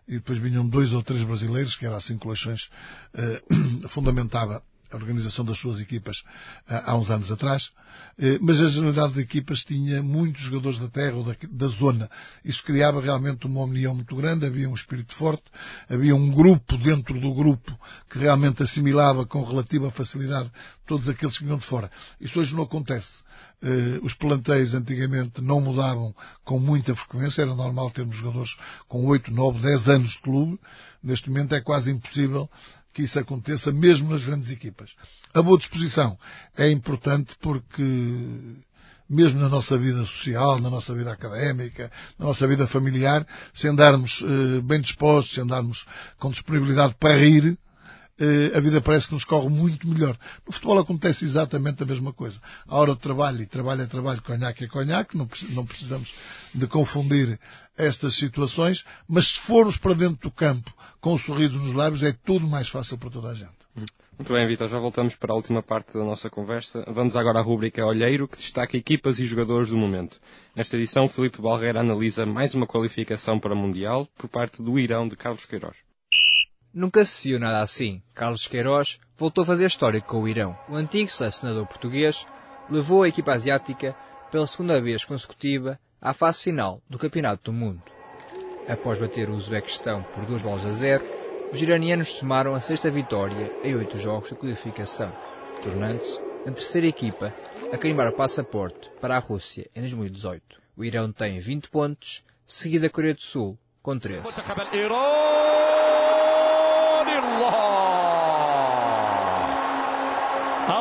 [0.07, 2.71] e depois vinham dois ou três brasileiros, que era assim que
[3.15, 3.43] eh,
[3.89, 4.63] fundamentava
[4.95, 6.23] a organização das suas equipas
[6.69, 7.73] eh, há uns anos atrás,
[8.17, 12.09] eh, mas a generalidade de equipas tinha muitos jogadores da terra ou da, da, zona.
[12.45, 15.43] Isso criava realmente uma união muito grande, havia um espírito forte,
[15.89, 17.77] havia um grupo dentro do grupo
[18.09, 20.51] que realmente assimilava com relativa facilidade
[20.87, 21.91] todos aqueles que vinham de fora.
[22.21, 23.25] Isso hoje não acontece.
[23.63, 29.33] Eh, os plantéis antigamente não mudavam com muita frequência, era normal termos jogadores com 8,
[29.33, 30.61] 9, 10 anos de clube.
[31.03, 32.49] Neste momento é quase impossível
[32.95, 34.93] que isso aconteça, mesmo nas grandes equipas.
[35.35, 36.17] A boa disposição
[36.57, 37.83] é importante porque,
[39.11, 44.23] mesmo na nossa vida social, na nossa vida académica, na nossa vida familiar, se andarmos
[44.23, 45.85] eh, bem dispostos, se andarmos
[46.19, 47.59] com disponibilidade para rir,
[48.55, 50.17] a vida parece que nos corre muito melhor.
[50.47, 52.41] No futebol acontece exatamente a mesma coisa.
[52.67, 56.15] A hora de trabalho, e trabalho é trabalho, conhaque é conhaque, não precisamos
[56.55, 57.39] de confundir
[57.77, 62.13] estas situações, mas se formos para dentro do campo com um sorriso nos lábios, é
[62.13, 63.53] tudo mais fácil para toda a gente.
[64.17, 66.85] Muito bem, Vitor, já voltamos para a última parte da nossa conversa.
[66.87, 70.21] Vamos agora à rubrica Olheiro, que destaca equipas e jogadores do momento.
[70.55, 75.09] Nesta edição, Felipe Balreira analisa mais uma qualificação para o Mundial por parte do Irão
[75.09, 75.77] de Carlos Queiroz.
[76.75, 78.03] Nunca se viu nada assim.
[78.13, 80.59] Carlos Queiroz voltou a fazer história com o Irão.
[80.69, 82.27] O antigo selecionador português
[82.69, 83.95] levou a equipa asiática
[84.29, 87.81] pela segunda vez consecutiva à fase final do Campeonato do Mundo.
[88.67, 91.05] Após bater o Uzbequistão por duas bolas a zero,
[91.53, 95.13] os iranianos somaram a sexta vitória em oito jogos de qualificação,
[95.63, 97.33] tornando-se a terceira equipa
[97.73, 100.61] a carimbar o passaporte para a Rússia em 2018.
[100.77, 104.25] O Irão tem 20 pontos, seguida a Coreia do Sul com 13.
[107.34, 108.30] الله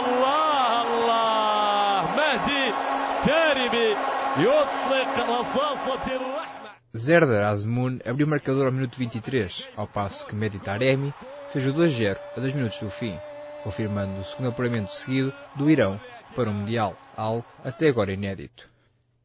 [0.00, 0.86] الله
[2.16, 3.90] مهدي الكاربي
[4.38, 10.58] يطلق رصاصة الرحمة Zerdar Azmoun abriu o marcador ao minuto 23, ao passo que Mehdi
[10.58, 11.12] Taremi
[11.52, 13.16] fez o 2-0 a 2 minutos do fim,
[13.62, 16.00] confirmando o segundo apuramento seguido do Irão
[16.34, 18.68] para o Mundial, algo até agora inédito.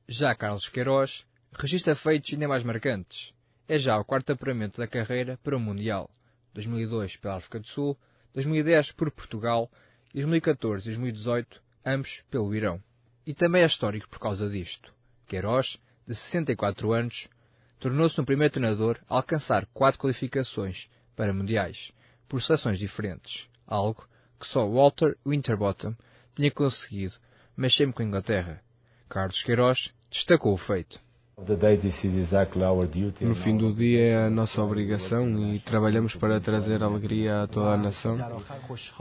[0.08, 1.26] Já Carlos Queiroz
[1.58, 3.34] registra feitos ainda mais marcantes.
[3.68, 6.10] É já o quarto apuramento da carreira para o Mundial,
[6.59, 7.97] 2002 pela África do Sul,
[8.35, 9.71] 2010 por Portugal
[10.13, 12.83] e 2014 e 2018, ambos pelo Irão.
[13.25, 14.93] E também é histórico por causa disto.
[15.27, 17.29] Queiroz, de 64 anos,
[17.79, 21.93] tornou-se no primeiro treinador a alcançar quatro qualificações para mundiais,
[22.29, 24.09] por seleções diferentes, algo
[24.41, 25.95] que só Walter Winterbottom
[26.35, 27.15] tinha conseguido,
[27.57, 28.63] mas sempre com a Inglaterra.
[29.09, 31.01] Carlos Queiroz destacou o feito.
[33.21, 37.75] No fim do dia é a nossa obrigação e trabalhamos para trazer alegria a toda
[37.75, 38.19] a nação.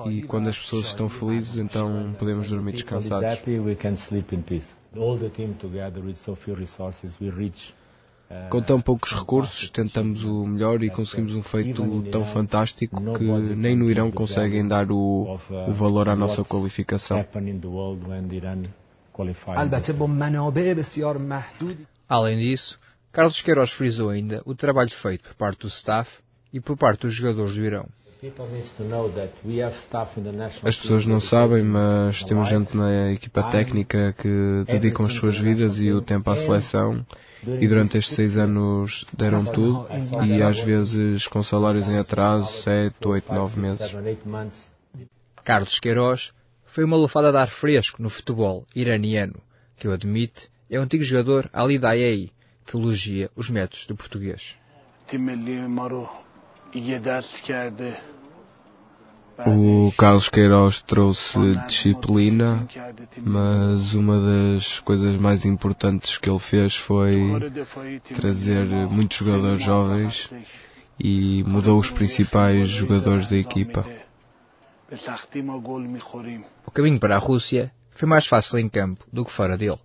[0.05, 3.39] E quando as pessoas estão felizes, então podemos dormir descansados.
[8.49, 13.23] Com tão poucos recursos, tentamos o melhor e conseguimos um feito tão fantástico que
[13.55, 17.25] nem no Irão conseguem dar o, o valor à nossa qualificação.
[22.07, 22.79] Além disso,
[23.11, 26.09] Carlos Queiroz frisou ainda o trabalho feito por parte do staff
[26.53, 27.89] e por parte dos jogadores do Irão.
[30.63, 35.79] As pessoas não sabem, mas temos gente na equipa técnica que dedicam as suas vidas
[35.79, 37.05] e o tempo à seleção.
[37.45, 39.87] e durante estes seis anos deram tudo.
[40.25, 43.95] e às vezes com salários em atraso, sete, oito, nove meses.
[45.43, 46.31] Carlos Queiroz
[46.65, 49.39] foi uma lufada de ar fresco no futebol iraniano,
[49.77, 52.29] que eu admite é o antigo jogador Ali Daei,
[52.65, 54.55] que elogia os métodos do português.
[59.45, 62.67] O Carlos Queiroz trouxe disciplina,
[63.21, 67.29] mas uma das coisas mais importantes que ele fez foi
[68.15, 70.29] trazer muitos jogadores jovens
[70.99, 73.85] e mudou os principais jogadores da equipa.
[76.65, 79.79] O caminho para a Rússia foi mais fácil em campo do que fora dele.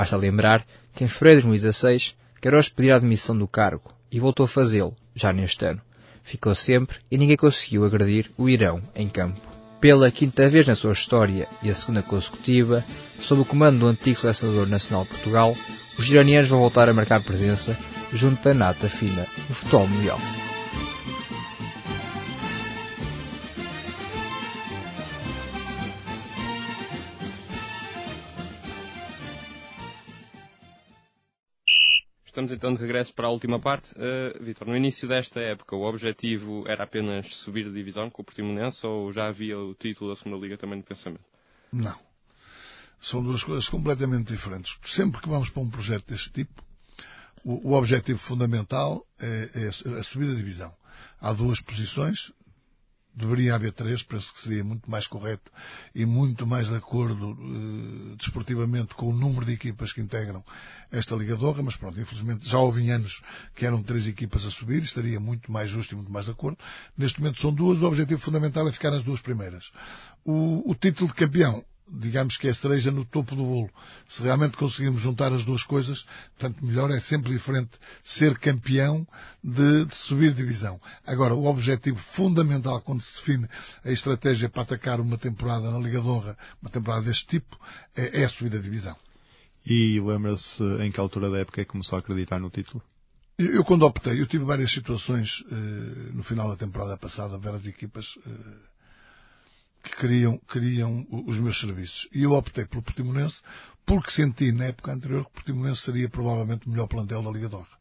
[0.00, 4.44] Basta lembrar que em fevereiro de 2016 Queiroz pediu a admissão do cargo e voltou
[4.44, 5.82] a fazê-lo, já neste ano
[6.24, 9.38] ficou sempre e ninguém conseguiu agredir o Irão em campo.
[9.78, 12.82] Pela quinta vez na sua história e a segunda consecutiva,
[13.20, 15.54] sob o comando do antigo selecionador nacional de Portugal,
[15.98, 17.76] os iranianos vão voltar a marcar presença
[18.10, 20.18] junto da nata fina no futebol mundial.
[32.40, 33.92] Estamos então de regresso para a última parte.
[33.92, 38.24] Uh, Vitor, no início desta época o objetivo era apenas subir de divisão com o
[38.24, 41.20] Portimonense ou já havia o título da segunda Liga também no pensamento?
[41.70, 41.98] Não.
[42.98, 44.74] São duas coisas completamente diferentes.
[44.86, 46.64] Sempre que vamos para um projeto deste tipo,
[47.44, 50.74] o, o objetivo fundamental é, é a subida da divisão.
[51.20, 52.32] Há duas posições,
[53.14, 55.50] deveria haver três, penso que seria muito mais correto
[55.94, 60.44] e muito mais de acordo eh, desportivamente com o número de equipas que integram
[60.92, 63.22] esta Liga mas pronto, infelizmente já houve anos
[63.54, 66.58] que eram três equipas a subir, estaria muito mais justo e muito mais de acordo.
[66.96, 69.70] Neste momento são duas, o objetivo fundamental é ficar nas duas primeiras.
[70.24, 73.70] O, o título de campeão digamos que é a cereja no topo do bolo.
[74.08, 76.06] Se realmente conseguirmos juntar as duas coisas,
[76.38, 77.70] tanto melhor, é sempre diferente
[78.04, 79.06] ser campeão
[79.42, 80.80] de, de, subir divisão.
[81.06, 83.48] Agora, o objetivo fundamental quando se define
[83.84, 87.58] a estratégia para atacar uma temporada na Liga de Honra, uma temporada deste tipo,
[87.96, 88.96] é, é a subida de divisão.
[89.66, 92.82] E lembra-se em que altura da época é que começou a acreditar no título?
[93.38, 97.66] Eu, eu quando optei, eu tive várias situações eh, no final da temporada passada, várias
[97.66, 98.30] equipas eh,
[99.82, 102.08] que queriam, queriam os meus serviços.
[102.12, 103.36] E eu optei pelo Portimonense
[103.86, 107.48] porque senti na época anterior que o Portimonense seria provavelmente o melhor plantel da Liga
[107.48, 107.80] d'Honra.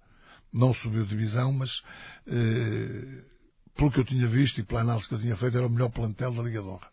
[0.51, 1.83] Não subiu divisão, mas
[2.25, 3.23] eh,
[3.75, 5.89] pelo que eu tinha visto e pela análise que eu tinha feito, era o melhor
[5.89, 6.87] plantel da Liga d'Honra.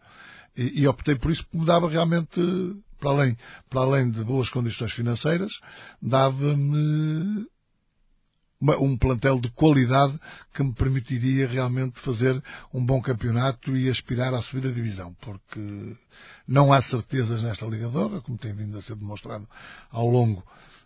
[0.56, 2.40] E, e optei por isso porque me dava realmente,
[2.98, 3.36] para além,
[3.70, 5.60] para além de boas condições financeiras,
[6.02, 7.46] dava-me
[8.60, 10.18] um plantel de qualidade
[10.54, 12.42] que me permitiria realmente fazer
[12.72, 15.94] um bom campeonato e aspirar à subida de divisão, porque
[16.48, 17.90] não há certezas nesta Liga
[18.22, 19.46] como tem vindo a ser demonstrado
[19.90, 20.42] ao longo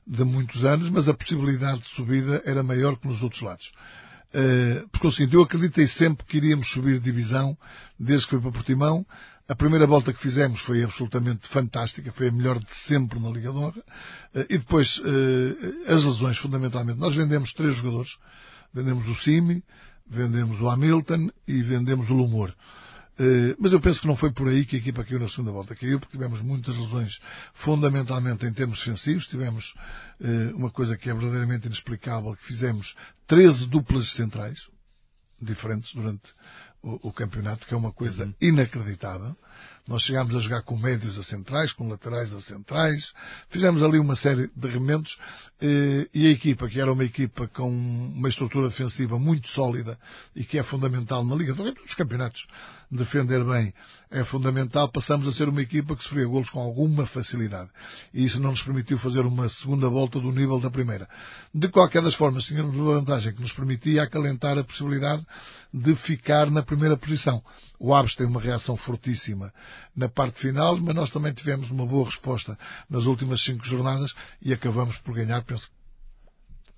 [0.07, 3.73] de muitos anos, mas a possibilidade de subida era maior que nos outros lados.
[4.33, 7.57] Eh, porque seguinte, eu acreditei sempre que iríamos subir divisão
[7.99, 9.07] desde que foi para Portimão.
[9.49, 13.51] A primeira volta que fizemos foi absolutamente fantástica, foi a melhor de sempre na Liga
[13.51, 13.83] de Honra.
[14.35, 17.01] Eh, e depois, eh, as lesões, fundamentalmente.
[17.01, 18.17] Nós vendemos três jogadores.
[18.73, 19.65] Vendemos o Simi,
[20.09, 22.55] vendemos o Hamilton e vendemos o Lumor.
[23.19, 25.51] Uh, mas eu penso que não foi por aí que a equipa caiu na segunda
[25.51, 25.75] volta.
[25.75, 27.21] Caiu porque tivemos muitas lesões,
[27.53, 29.27] fundamentalmente em termos defensivos.
[29.27, 29.75] Tivemos
[30.55, 32.95] uma coisa que é verdadeiramente inexplicável, que fizemos
[33.27, 34.71] 13 duplas centrais
[35.43, 36.33] diferentes durante
[36.83, 38.35] o, o campeonato, que é uma coisa uhum.
[38.41, 39.37] inacreditável.
[39.91, 43.13] Nós chegámos a jogar com médios a centrais, com laterais a centrais,
[43.49, 45.19] fizemos ali uma série de remendos
[45.61, 49.99] eh, e a equipa, que era uma equipa com uma estrutura defensiva muito sólida
[50.37, 52.47] e que é fundamental na Liga, todos os campeonatos,
[52.89, 53.75] defender bem
[54.11, 57.71] é fundamental, passamos a ser uma equipa que sofria golos com alguma facilidade.
[58.13, 61.09] E isso não nos permitiu fazer uma segunda volta do nível da primeira.
[61.55, 65.25] De qualquer das formas, tínhamos uma vantagem que nos permitia acalentar a possibilidade
[65.73, 67.41] de ficar na primeira posição.
[67.79, 69.53] O Aves tem uma reação fortíssima
[69.95, 72.59] na parte final, mas nós também tivemos uma boa resposta
[72.89, 75.69] nas últimas cinco jornadas e acabamos por ganhar, penso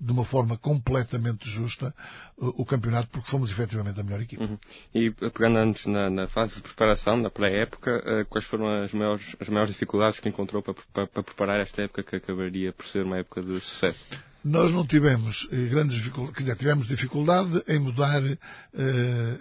[0.03, 1.93] de uma forma completamente justa
[2.37, 4.43] o campeonato porque fomos efetivamente a melhor equipa.
[4.43, 4.57] Uhum.
[4.93, 9.35] E pegando antes na, na, fase de preparação, na pré-época, uh, quais foram as maiores,
[9.39, 13.05] as maiores dificuldades que encontrou para, para, para, preparar esta época que acabaria por ser
[13.05, 14.05] uma época de sucesso?
[14.43, 18.37] Nós não tivemos eh, grandes dificuldades, quer dizer, tivemos dificuldade em mudar uh,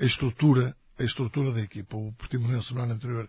[0.01, 1.97] a estrutura a estrutura da equipa.
[1.97, 3.29] O Portimonense no ano anterior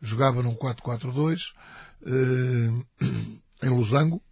[0.00, 1.52] jogava num 4-4-2
[2.06, 4.22] eh, em Losango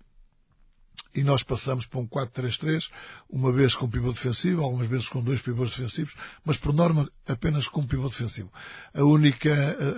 [1.14, 2.90] e nós passamos para um 4-3-3,
[3.28, 6.14] uma vez com pivô defensivo, algumas vezes com dois pivôs defensivos,
[6.44, 8.50] mas por norma apenas com pivô defensivo.
[8.94, 9.52] A única,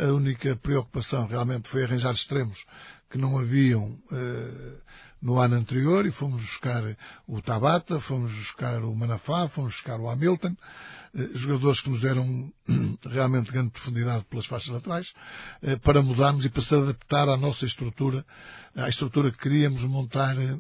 [0.05, 2.65] a única preocupação realmente foi arranjar extremos
[3.09, 4.79] que não haviam eh,
[5.23, 6.83] no ano anterior e fomos buscar
[7.27, 10.57] o Tabata, fomos buscar o Manafá, fomos buscar o Hamilton,
[11.35, 12.53] jogadores que nos deram
[13.11, 15.13] realmente grande profundidade pelas faixas laterais,
[15.63, 18.25] eh, para mudarmos e para se adaptar à nossa estrutura,
[18.75, 20.57] à estrutura que queríamos montar eh,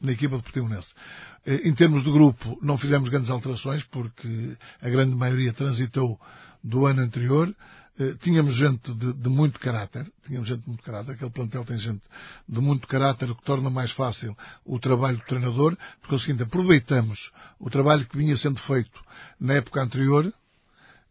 [0.00, 0.88] na equipa do Portimonense.
[1.44, 6.20] Em termos de grupo, não fizemos grandes alterações, porque a grande maioria transitou
[6.62, 7.52] do ano anterior.
[8.00, 11.78] Eh, tínhamos gente de, de, muito caráter, tínhamos gente de muito caráter, aquele plantel tem
[11.78, 12.02] gente
[12.48, 16.20] de muito caráter, o que torna mais fácil o trabalho do treinador, porque é o
[16.20, 19.00] seguinte, aproveitamos o trabalho que vinha sendo feito
[19.40, 20.32] na época anterior,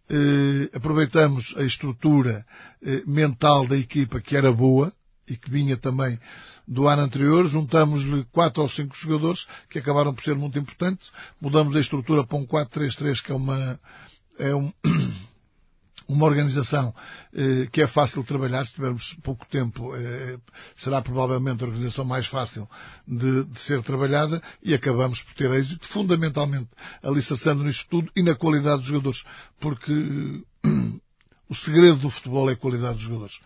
[0.09, 2.45] eh, aproveitamos a estrutura
[2.81, 4.93] eh, mental da equipa que era boa
[5.27, 6.17] e que vinha também
[6.65, 11.11] do ano anterior, juntamos-lhe quatro ou cinco jogadores que acabaram por ser muito importantes,
[11.41, 13.79] mudamos a estrutura para um 4-3-3 que é uma,
[14.39, 14.71] é um,
[16.07, 16.93] uma organização
[17.33, 20.39] eh, que é fácil de trabalhar, se tivermos pouco tempo, eh,
[20.75, 22.67] será provavelmente a organização mais fácil
[23.05, 26.69] de, de, ser trabalhada e acabamos por ter êxito, fundamentalmente
[27.03, 29.23] alicerçando nisto tudo e na qualidade dos jogadores,
[29.59, 29.91] porque
[31.49, 33.39] o segredo do futebol é a qualidade dos jogadores.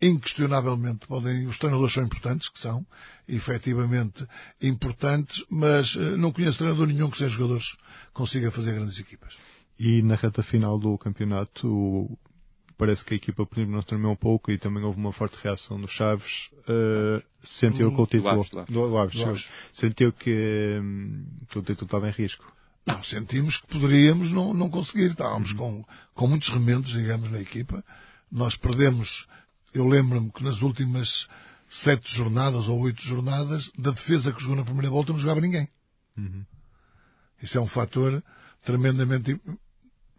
[0.00, 2.86] Inquestionavelmente podem, os treinadores são importantes, que são,
[3.26, 4.26] efetivamente
[4.60, 7.76] importantes, mas eh, não conheço treinador nenhum que sem jogadores
[8.12, 9.34] consiga fazer grandes equipas.
[9.78, 12.18] E na reta final do campeonato
[12.76, 15.88] parece que a equipa não tremeu um pouco e também houve uma forte reação do
[15.88, 16.50] Chaves.
[16.68, 22.12] Uh, sentiu que o título do Aves, sentiu que, hum, que o título estava em
[22.12, 22.52] risco.
[22.86, 25.06] Não, sentimos que poderíamos não, não conseguir.
[25.06, 25.56] Estávamos uhum.
[25.56, 27.82] com, com muitos remendos, digamos, na equipa.
[28.30, 29.26] Nós perdemos,
[29.72, 31.28] eu lembro-me que nas últimas
[31.68, 35.68] sete jornadas ou oito jornadas, da defesa que jogou na primeira volta não jogava ninguém.
[36.16, 36.44] Uhum.
[37.42, 38.22] Isso é um fator
[38.64, 39.40] tremendamente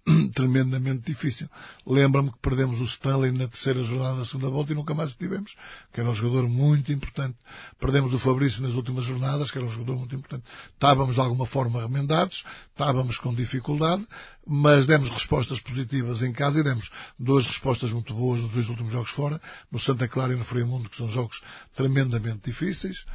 [0.34, 1.50] tremendamente difícil.
[1.86, 5.18] Lembra-me que perdemos o Stanley na terceira jornada da segunda volta e nunca mais o
[5.18, 5.56] tivemos,
[5.92, 7.36] que era um jogador muito importante.
[7.80, 10.44] Perdemos o Fabrício nas últimas jornadas, que era um jogador muito importante.
[10.74, 14.06] Estávamos de alguma forma remendados, estávamos com dificuldade,
[14.46, 18.94] mas demos respostas positivas em casa e demos duas respostas muito boas nos dois últimos
[18.94, 19.42] jogos fora,
[19.72, 21.42] no Santa Clara e no Fremundo, que são jogos
[21.74, 23.06] tremendamente difíceis.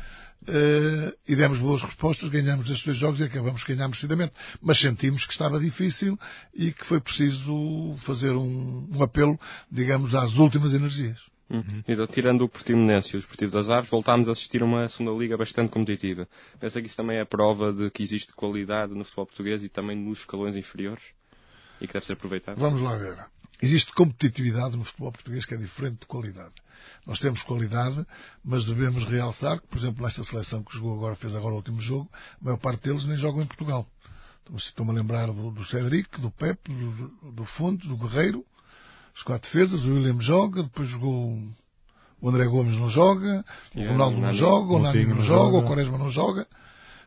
[0.43, 4.33] Uh, e demos boas respostas, ganhamos estes dois jogos e acabamos de ganhar merecidamente.
[4.61, 6.19] Mas sentimos que estava difícil
[6.55, 9.39] e que foi preciso fazer um, um apelo,
[9.71, 11.21] digamos, às últimas energias.
[11.51, 11.83] Uhum.
[11.87, 15.19] Então, tirando o Portimonense e o Desportivo das Aves, voltámos a assistir a uma segunda
[15.19, 16.29] liga bastante competitiva.
[16.61, 19.69] Pensa que isso também é a prova de que existe qualidade no futebol português e
[19.69, 21.03] também nos escalões inferiores?
[21.81, 22.57] E que deve ser aproveitado?
[22.57, 23.17] Vamos lá ver.
[23.63, 26.55] Existe competitividade no futebol português que é diferente de qualidade.
[27.07, 28.07] Nós temos qualidade,
[28.45, 31.81] mas devemos realçar que, por exemplo, nesta seleção que jogou agora, fez agora o último
[31.81, 33.87] jogo, a maior parte deles nem jogam em Portugal.
[34.57, 38.45] Estou-me a lembrar do, do Cedric, do Pepe, do, do Fonte, do Guerreiro,
[39.15, 41.39] os quatro defesas, o William joga, depois jogou
[42.21, 43.45] o André Gomes não joga,
[43.75, 46.47] o Ronaldo não joga, o Nani não joga, o Quaresma não joga.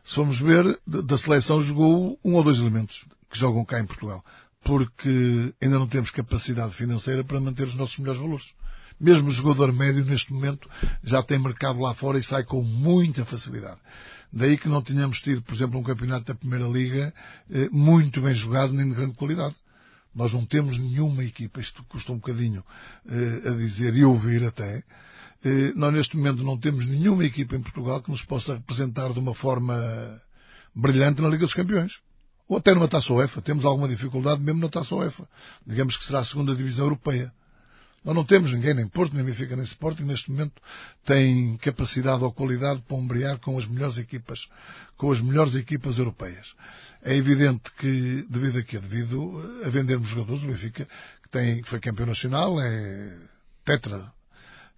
[0.04, 4.24] Se formos ver, da seleção jogou um ou dois elementos que jogam cá em Portugal.
[4.64, 8.46] Porque ainda não temos capacidade financeira para manter os nossos melhores valores.
[8.98, 10.68] Mesmo o jogador médio, neste momento,
[11.02, 13.78] já tem mercado lá fora e sai com muita facilidade.
[14.32, 17.12] Daí que não tínhamos tido, por exemplo, um campeonato da Primeira Liga
[17.50, 19.54] eh, muito bem jogado, nem de grande qualidade.
[20.14, 22.64] Nós não temos nenhuma equipa, isto custa um bocadinho
[23.08, 24.82] eh, a dizer e ouvir até,
[25.44, 29.18] eh, nós neste momento não temos nenhuma equipa em Portugal que nos possa representar de
[29.18, 30.20] uma forma
[30.74, 32.00] brilhante na Liga dos Campeões.
[32.54, 33.42] Ou até numa taça UEFA.
[33.42, 35.28] Temos alguma dificuldade mesmo na taça UEFA.
[35.66, 37.32] Digamos que será a segunda divisão europeia.
[38.04, 40.52] Nós não temos ninguém, nem Porto, nem Benfica, nem Sporting, neste momento
[41.04, 44.48] tem capacidade ou qualidade para ombrear com as melhores equipas,
[44.96, 46.54] com as melhores equipas europeias.
[47.02, 48.78] É evidente que, devido a quê?
[48.78, 50.86] Devido a vendermos jogadores, o Benfica,
[51.22, 53.16] que, tem, que foi campeão nacional, é
[53.64, 54.12] tetra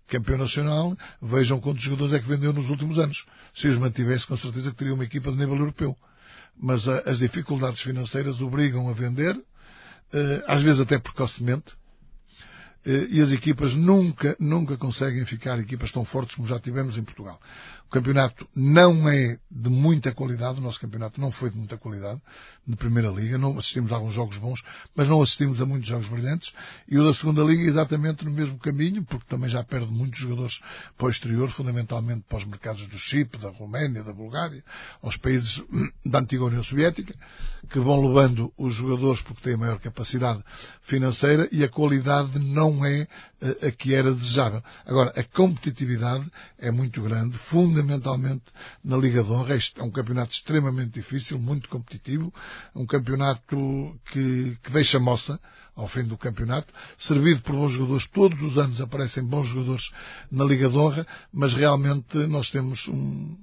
[0.09, 3.27] campeão nacional, vejam quantos jogadores é que vendeu nos últimos anos.
[3.55, 5.95] Se os mantivesse, com certeza que teria uma equipa de nível europeu.
[6.59, 9.37] Mas a, as dificuldades financeiras obrigam a vender,
[10.13, 11.75] eh, às vezes até precocemente,
[12.85, 17.05] eh, e as equipas nunca, nunca conseguem ficar equipas tão fortes como já tivemos em
[17.05, 17.41] Portugal.
[17.87, 22.21] O campeonato não é de muita qualidade, o nosso campeonato não foi de muita qualidade,
[22.67, 24.61] de Primeira Liga, não assistimos a alguns jogos bons,
[24.95, 26.53] mas não assistimos a muitos jogos brilhantes,
[26.89, 30.19] e o da Segunda Liga é exatamente no mesmo caminho, porque também já perde muitos
[30.19, 30.61] jogadores
[30.99, 34.65] para o exterior, fundamentalmente para os mercados do Chipre, da Roménia, da Bulgária,
[35.01, 35.63] aos países
[36.05, 37.15] da antiga União Soviética,
[37.71, 40.43] que vão levando os jogadores porque têm maior capacidade
[40.83, 43.07] financeira e a qualidade não é
[43.41, 44.63] a que era desejável.
[44.87, 48.45] Agora, a competitividade é muito grande, fundamentalmente
[48.83, 49.57] na Liga de Honra.
[49.77, 52.33] É um campeonato extremamente difícil, muito competitivo,
[52.75, 55.39] um campeonato que, que deixa moça
[55.75, 58.07] ao fim do campeonato, servido por bons jogadores.
[58.07, 59.91] Todos os anos aparecem bons jogadores
[60.31, 63.37] na Liga de Honra, mas realmente nós temos um,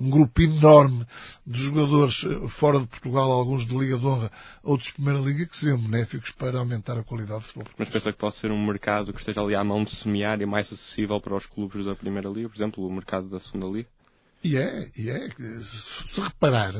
[0.00, 1.06] um grupo enorme
[1.46, 4.32] de jogadores eh, fora de Portugal, alguns de Liga de Honra,
[4.62, 7.68] outros de Primeira Liga, que seriam benéficos para aumentar a qualidade do futebol.
[7.76, 10.46] Mas pensa que pode ser um mercado que esteja ali à mão de semear e
[10.46, 13.88] mais acessível para os clubes da Primeira Liga, por exemplo, o mercado da Segunda Liga?
[14.42, 15.28] E é, e é.
[16.08, 16.72] Se reparar,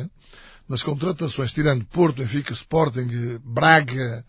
[0.67, 4.25] nas contratações, tirando Porto, Benfica, Sporting, Braga,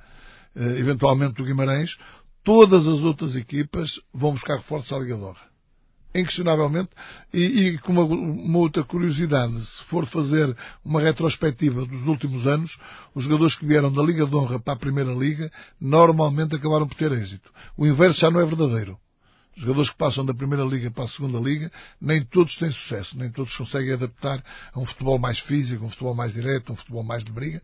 [0.54, 1.98] eh, eventualmente o Guimarães,
[2.44, 5.51] todas as outras equipas vão buscar reforços à Liga de Honra
[6.14, 6.90] inquestionavelmente,
[7.34, 12.78] e, e com uma, uma, outra curiosidade, se for fazer uma retrospectiva dos últimos anos,
[13.16, 16.96] os jogadores que vieram da Liga de Honra para a Primeira Liga, normalmente acabaram por
[16.96, 17.50] ter êxito.
[17.78, 18.98] O inverso já não é verdadeiro.
[19.56, 23.18] Os jogadores que passam da Primeira Liga para a Segunda Liga, nem todos têm sucesso,
[23.18, 24.44] nem todos conseguem adaptar
[24.74, 27.62] a um futebol mais físico, um futebol mais direto, um futebol mais de briga.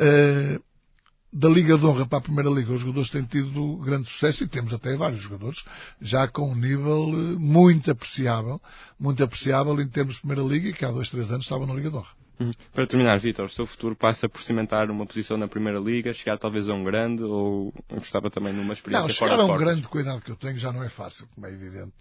[0.00, 0.62] Uh,
[1.32, 4.48] da Liga de Honra para a Primeira Liga, os jogadores têm tido grande sucesso e
[4.48, 5.64] temos até vários jogadores
[6.00, 8.60] já com um nível eh, muito apreciável,
[8.98, 11.74] muito apreciável em termos de Primeira Liga e que há dois, três anos estavam na
[11.74, 12.20] Liga de Honra.
[12.40, 12.50] Uhum.
[12.72, 16.38] Para terminar, Vitor, o seu futuro passa por cimentar uma posição na Primeira Liga, chegar
[16.38, 19.86] talvez a um grande ou gostava também numa experiência não, fora chegar a um grande,
[19.86, 21.94] cuidado que eu tenho, já não é fácil, como é evidente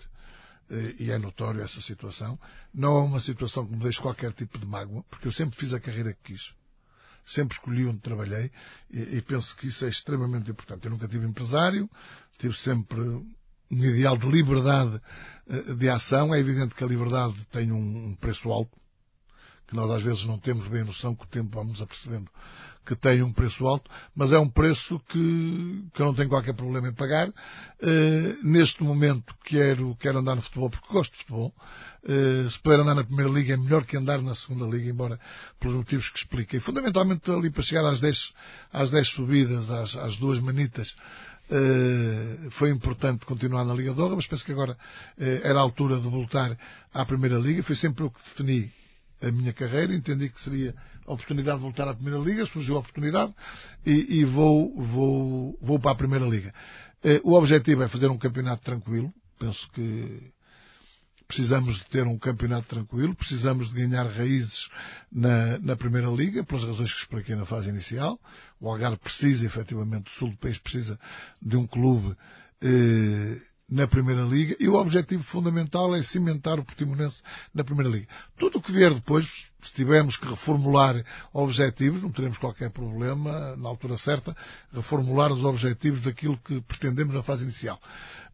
[0.71, 2.39] eh, e é notório essa situação.
[2.73, 5.71] Não é uma situação que me deixe qualquer tipo de mágoa, porque eu sempre fiz
[5.71, 6.57] a carreira que quis
[7.25, 8.51] sempre escolhi onde trabalhei
[8.89, 10.85] e, e penso que isso é extremamente importante.
[10.85, 11.89] Eu nunca tive empresário,
[12.37, 13.25] tive sempre um
[13.71, 15.01] ideal de liberdade
[15.47, 16.33] eh, de ação.
[16.33, 18.75] É evidente que a liberdade tem um preço alto,
[19.67, 22.29] que nós às vezes não temos bem noção que o tempo vamos apercebendo
[22.89, 26.55] que tem um preço alto, mas é um preço que, que eu não tenho qualquer
[26.55, 27.29] problema em pagar.
[27.29, 27.33] Uh,
[28.41, 31.53] neste momento quero, quero andar no futebol porque gosto de futebol.
[32.03, 35.19] Uh, se puder andar na Primeira Liga é melhor que andar na Segunda Liga, embora
[35.59, 36.59] pelos motivos que expliquei.
[36.59, 38.33] Fundamentalmente ali para chegar às 10,
[38.73, 40.95] às 10 subidas, às, às duas manitas,
[41.51, 45.61] Uh, foi importante continuar na Liga de Honra, mas penso que agora uh, era a
[45.63, 46.55] altura de voltar
[46.93, 47.63] à Primeira Liga.
[47.63, 48.71] Foi sempre o que defini
[49.21, 50.73] a minha carreira, entendi que seria
[51.05, 53.33] a oportunidade de voltar à Primeira Liga, surgiu a oportunidade
[53.85, 56.53] e, e vou, vou, vou para a Primeira Liga.
[57.03, 60.31] Eh, o objetivo é fazer um campeonato tranquilo, penso que
[61.27, 64.67] precisamos de ter um campeonato tranquilo, precisamos de ganhar raízes
[65.11, 68.19] na, na Primeira Liga, pelas razões que expliquei na fase inicial.
[68.59, 70.99] O Algarve precisa, efetivamente, o sul do país precisa
[71.39, 72.15] de um clube
[72.61, 73.37] eh,
[73.69, 77.21] na Primeira Liga e o objetivo fundamental é cimentar o Portimonense
[77.53, 78.07] na Primeira Liga.
[78.37, 81.03] Tudo o que vier depois, se tivermos que reformular
[81.33, 84.35] objetivos, não teremos qualquer problema, na altura certa,
[84.73, 87.79] reformular os objetivos daquilo que pretendemos na fase inicial.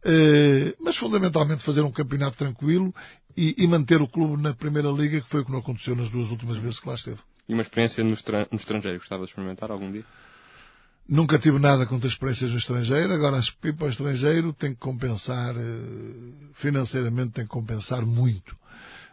[0.04, 2.94] Eh, mas fundamentalmente fazer um campeonato tranquilo
[3.36, 6.30] e, manter o clube na Primeira Liga, que foi o que não aconteceu nas duas
[6.30, 7.18] últimas vezes que lá esteve.
[7.46, 10.04] E uma experiência no estrangeiro, gostava de experimentar algum dia?
[11.08, 15.54] Nunca tive nada contra experiências no estrangeiro, agora ir para o estrangeiro tem que compensar,
[15.56, 18.56] eh, financeiramente tem que compensar muito.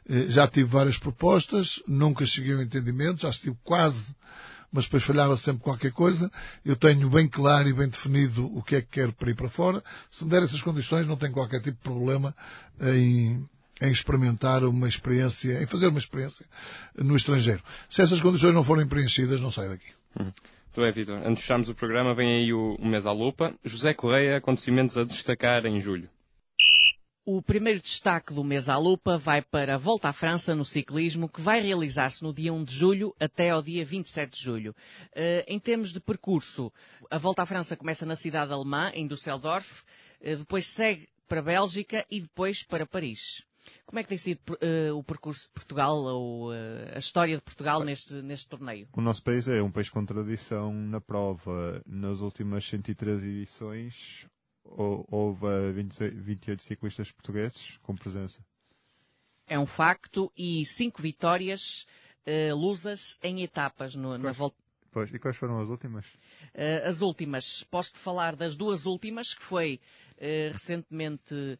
[0.10, 4.16] Eh, já tive várias propostas, nunca cheguei ao entendimento, já estive quase,
[4.72, 6.32] mas depois falhava sempre qualquer coisa.
[6.66, 9.50] Eu tenho bem claro e bem definido o que é que quero para ir para
[9.50, 9.84] fora.
[10.10, 12.36] Se me der essas condições, não tenho qualquer tipo de problema
[12.82, 13.48] em,
[13.80, 16.44] em experimentar uma experiência, em fazer uma experiência
[16.98, 17.62] no estrangeiro.
[17.88, 19.94] Se essas condições não forem preenchidas, não saio daqui.
[20.20, 20.32] Hum.
[20.76, 21.18] Muito bem, Vitor.
[21.18, 23.56] Antes de fecharmos o programa, vem aí o, o mês à lupa.
[23.64, 26.10] José Correia, acontecimentos a destacar em julho.
[27.26, 31.30] O primeiro destaque do mês à lupa vai para a Volta à França no ciclismo,
[31.30, 34.76] que vai realizar-se no dia 1 de julho até ao dia 27 de julho.
[35.12, 36.70] Uh, em termos de percurso,
[37.10, 39.66] a Volta à França começa na cidade alemã, em Düsseldorf,
[40.22, 43.44] uh, depois segue para a Bélgica e depois para Paris.
[43.86, 47.84] Como é que tem sido uh, o percurso de Portugal ou a história de Portugal
[47.84, 48.88] neste, neste torneio?
[48.94, 51.82] O nosso país é um país com tradição na prova.
[51.86, 54.28] Nas últimas 103 edições,
[54.64, 58.44] houve 28 ciclistas portugueses com presença.
[59.48, 61.86] É um facto e cinco vitórias
[62.26, 64.56] uh, lusas em etapas no, na volta.
[64.92, 66.06] Pois, e quais foram as últimas?
[66.54, 69.82] Uh, as últimas, posso-te falar das duas últimas, que foi
[70.18, 71.58] uh, recentemente uh,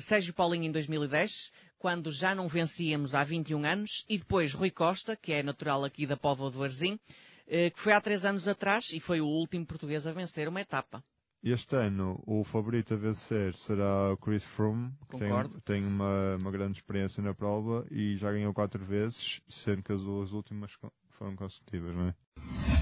[0.00, 5.16] Sérgio Paulinho em 2010, quando já não vencíamos há 21 anos, e depois Rui Costa,
[5.16, 6.98] que é natural aqui da Póvoa do Varzim,
[7.46, 11.02] que foi há três anos atrás e foi o último português a vencer uma etapa.
[11.42, 15.30] Este ano o favorito a vencer será o Chris Froome, que tem,
[15.64, 20.00] tem uma, uma, grande experiência na prova e já ganhou quatro vezes, sendo que as
[20.02, 20.70] duas últimas
[21.10, 22.81] foram consecutivas, não é?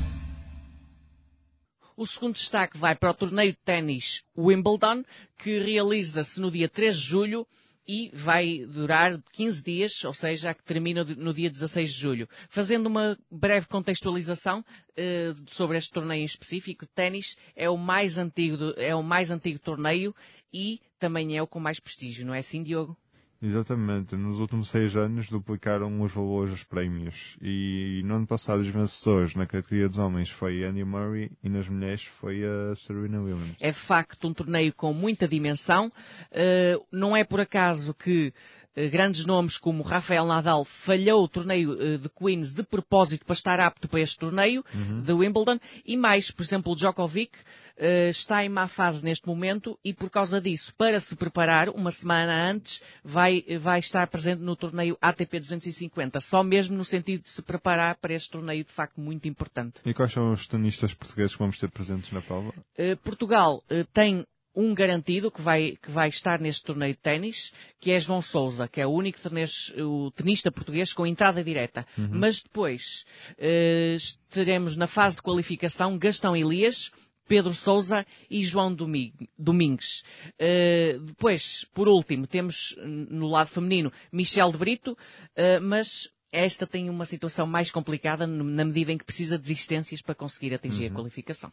[2.00, 5.04] O segundo destaque vai para o torneio de ténis Wimbledon,
[5.36, 7.46] que realiza-se no dia 3 de julho
[7.86, 12.28] e vai durar 15 dias, ou seja, que termina no dia 16 de julho.
[12.48, 19.30] Fazendo uma breve contextualização uh, sobre este torneio em específico, ténis é é o mais
[19.30, 20.14] antigo torneio
[20.50, 22.96] e também é o com mais prestígio, não é assim, Diogo?
[23.42, 24.14] Exatamente.
[24.16, 27.36] Nos últimos seis anos duplicaram os valores dos prémios.
[27.40, 31.68] E no ano passado os vencedores na categoria dos homens foi Andy Murray e nas
[31.68, 33.56] mulheres foi a Serena Williams.
[33.58, 35.88] É de facto um torneio com muita dimensão.
[35.88, 38.32] Uh, não é por acaso que
[38.76, 43.34] eh, grandes nomes como Rafael Nadal falhou o torneio eh, de Queens de propósito para
[43.34, 45.02] estar apto para este torneio uhum.
[45.02, 47.32] de Wimbledon e mais, por exemplo, o Djokovic
[48.10, 52.50] está em má fase neste momento e por causa disso, para se preparar, uma semana
[52.50, 57.42] antes, vai, vai estar presente no torneio ATP 250, só mesmo no sentido de se
[57.42, 59.80] preparar para este torneio de facto muito importante.
[59.84, 62.50] E quais são os tenistas portugueses que vamos ter presentes na prova?
[62.50, 64.24] Uh, Portugal uh, tem
[64.54, 68.66] um garantido que vai, que vai estar neste torneio de ténis, que é João Souza,
[68.68, 71.86] que é o único tenis, o tenista português com entrada direta.
[71.96, 72.08] Uhum.
[72.12, 76.90] Mas depois uh, teremos na fase de qualificação Gastão Elias,
[77.30, 80.02] Pedro Souza e João Domingues.
[80.34, 86.90] Uh, depois, por último, temos no lado feminino Michel de Brito, uh, mas esta tem
[86.90, 90.92] uma situação mais complicada na medida em que precisa de existências para conseguir atingir uhum.
[90.92, 91.52] a qualificação.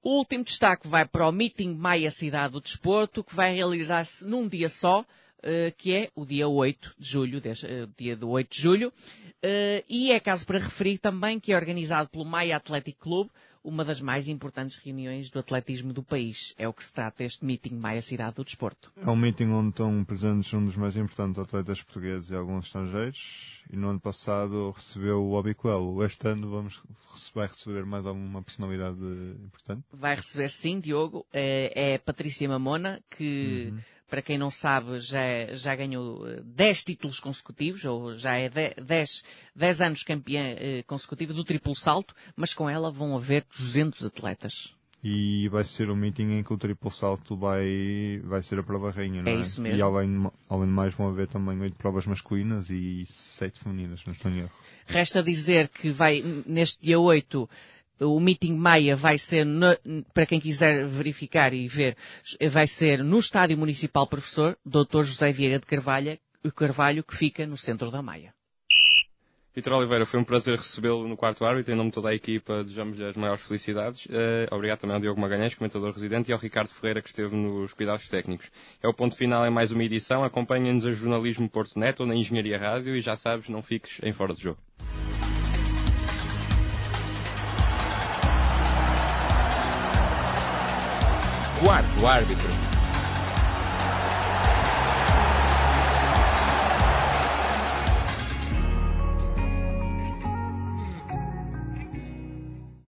[0.00, 4.46] O último destaque vai para o Meeting Maia Cidade do Desporto, que vai realizar-se num
[4.46, 5.04] dia só,
[5.76, 10.10] que é o dia 8 de julho, uh, dia do 8 de julho, uh, e
[10.10, 13.28] é caso para referir também que é organizado pelo Maia Athletic Club,
[13.62, 16.54] uma das mais importantes reuniões do atletismo do país.
[16.56, 18.90] É o que se trata este meeting Maia Cidade do Desporto.
[18.96, 23.62] É um meeting onde estão presentes um dos mais importantes atletas portugueses e alguns estrangeiros.
[23.70, 26.02] E no ano passado recebeu o Obiquel.
[26.02, 26.80] Este ano vamos,
[27.34, 28.98] vai receber mais alguma personalidade
[29.44, 29.84] importante?
[29.92, 31.26] Vai receber sim, Diogo.
[31.32, 33.70] É, é Patrícia Mamona, que...
[33.72, 38.48] Uhum para quem não sabe, já, já ganhou 10 eh, títulos consecutivos, ou já é
[38.48, 39.22] 10,
[39.54, 44.74] 10 anos campeã eh, consecutiva do triplo salto, mas com ela vão haver 200 atletas.
[45.02, 48.90] E vai ser um meeting em que o triplo salto vai, vai ser a prova
[48.90, 49.36] rainha, não é?
[49.36, 49.78] É isso mesmo.
[49.78, 54.12] E além, além de mais vão haver também 8 provas masculinas e 7 femininas, não
[54.12, 54.50] estou em erro.
[54.86, 57.48] Resta dizer que vai, neste dia 8,
[58.00, 59.46] o meeting Maia vai ser,
[60.14, 61.96] para quem quiser verificar e ver,
[62.50, 65.02] vai ser no Estádio Municipal Professor Dr.
[65.02, 66.18] José Vieira de Carvalho,
[66.54, 68.32] Carvalho, que fica no centro da Maia.
[69.54, 71.72] Vitor Oliveira, foi um prazer recebê-lo no quarto árbitro.
[71.72, 74.06] Em nome de toda a equipa, desejamos-lhe as maiores felicidades.
[74.06, 77.72] Uh, obrigado também ao Diogo Magalhães, comentador residente, e ao Ricardo Ferreira, que esteve nos
[77.72, 78.48] cuidados técnicos.
[78.80, 80.22] É o ponto final em mais uma edição.
[80.22, 84.12] Acompanha-nos a Jornalismo Porto Neto ou na Engenharia Rádio e já sabes, não fiques em
[84.12, 84.60] fora de jogo.
[91.60, 92.67] Quarto árbitro.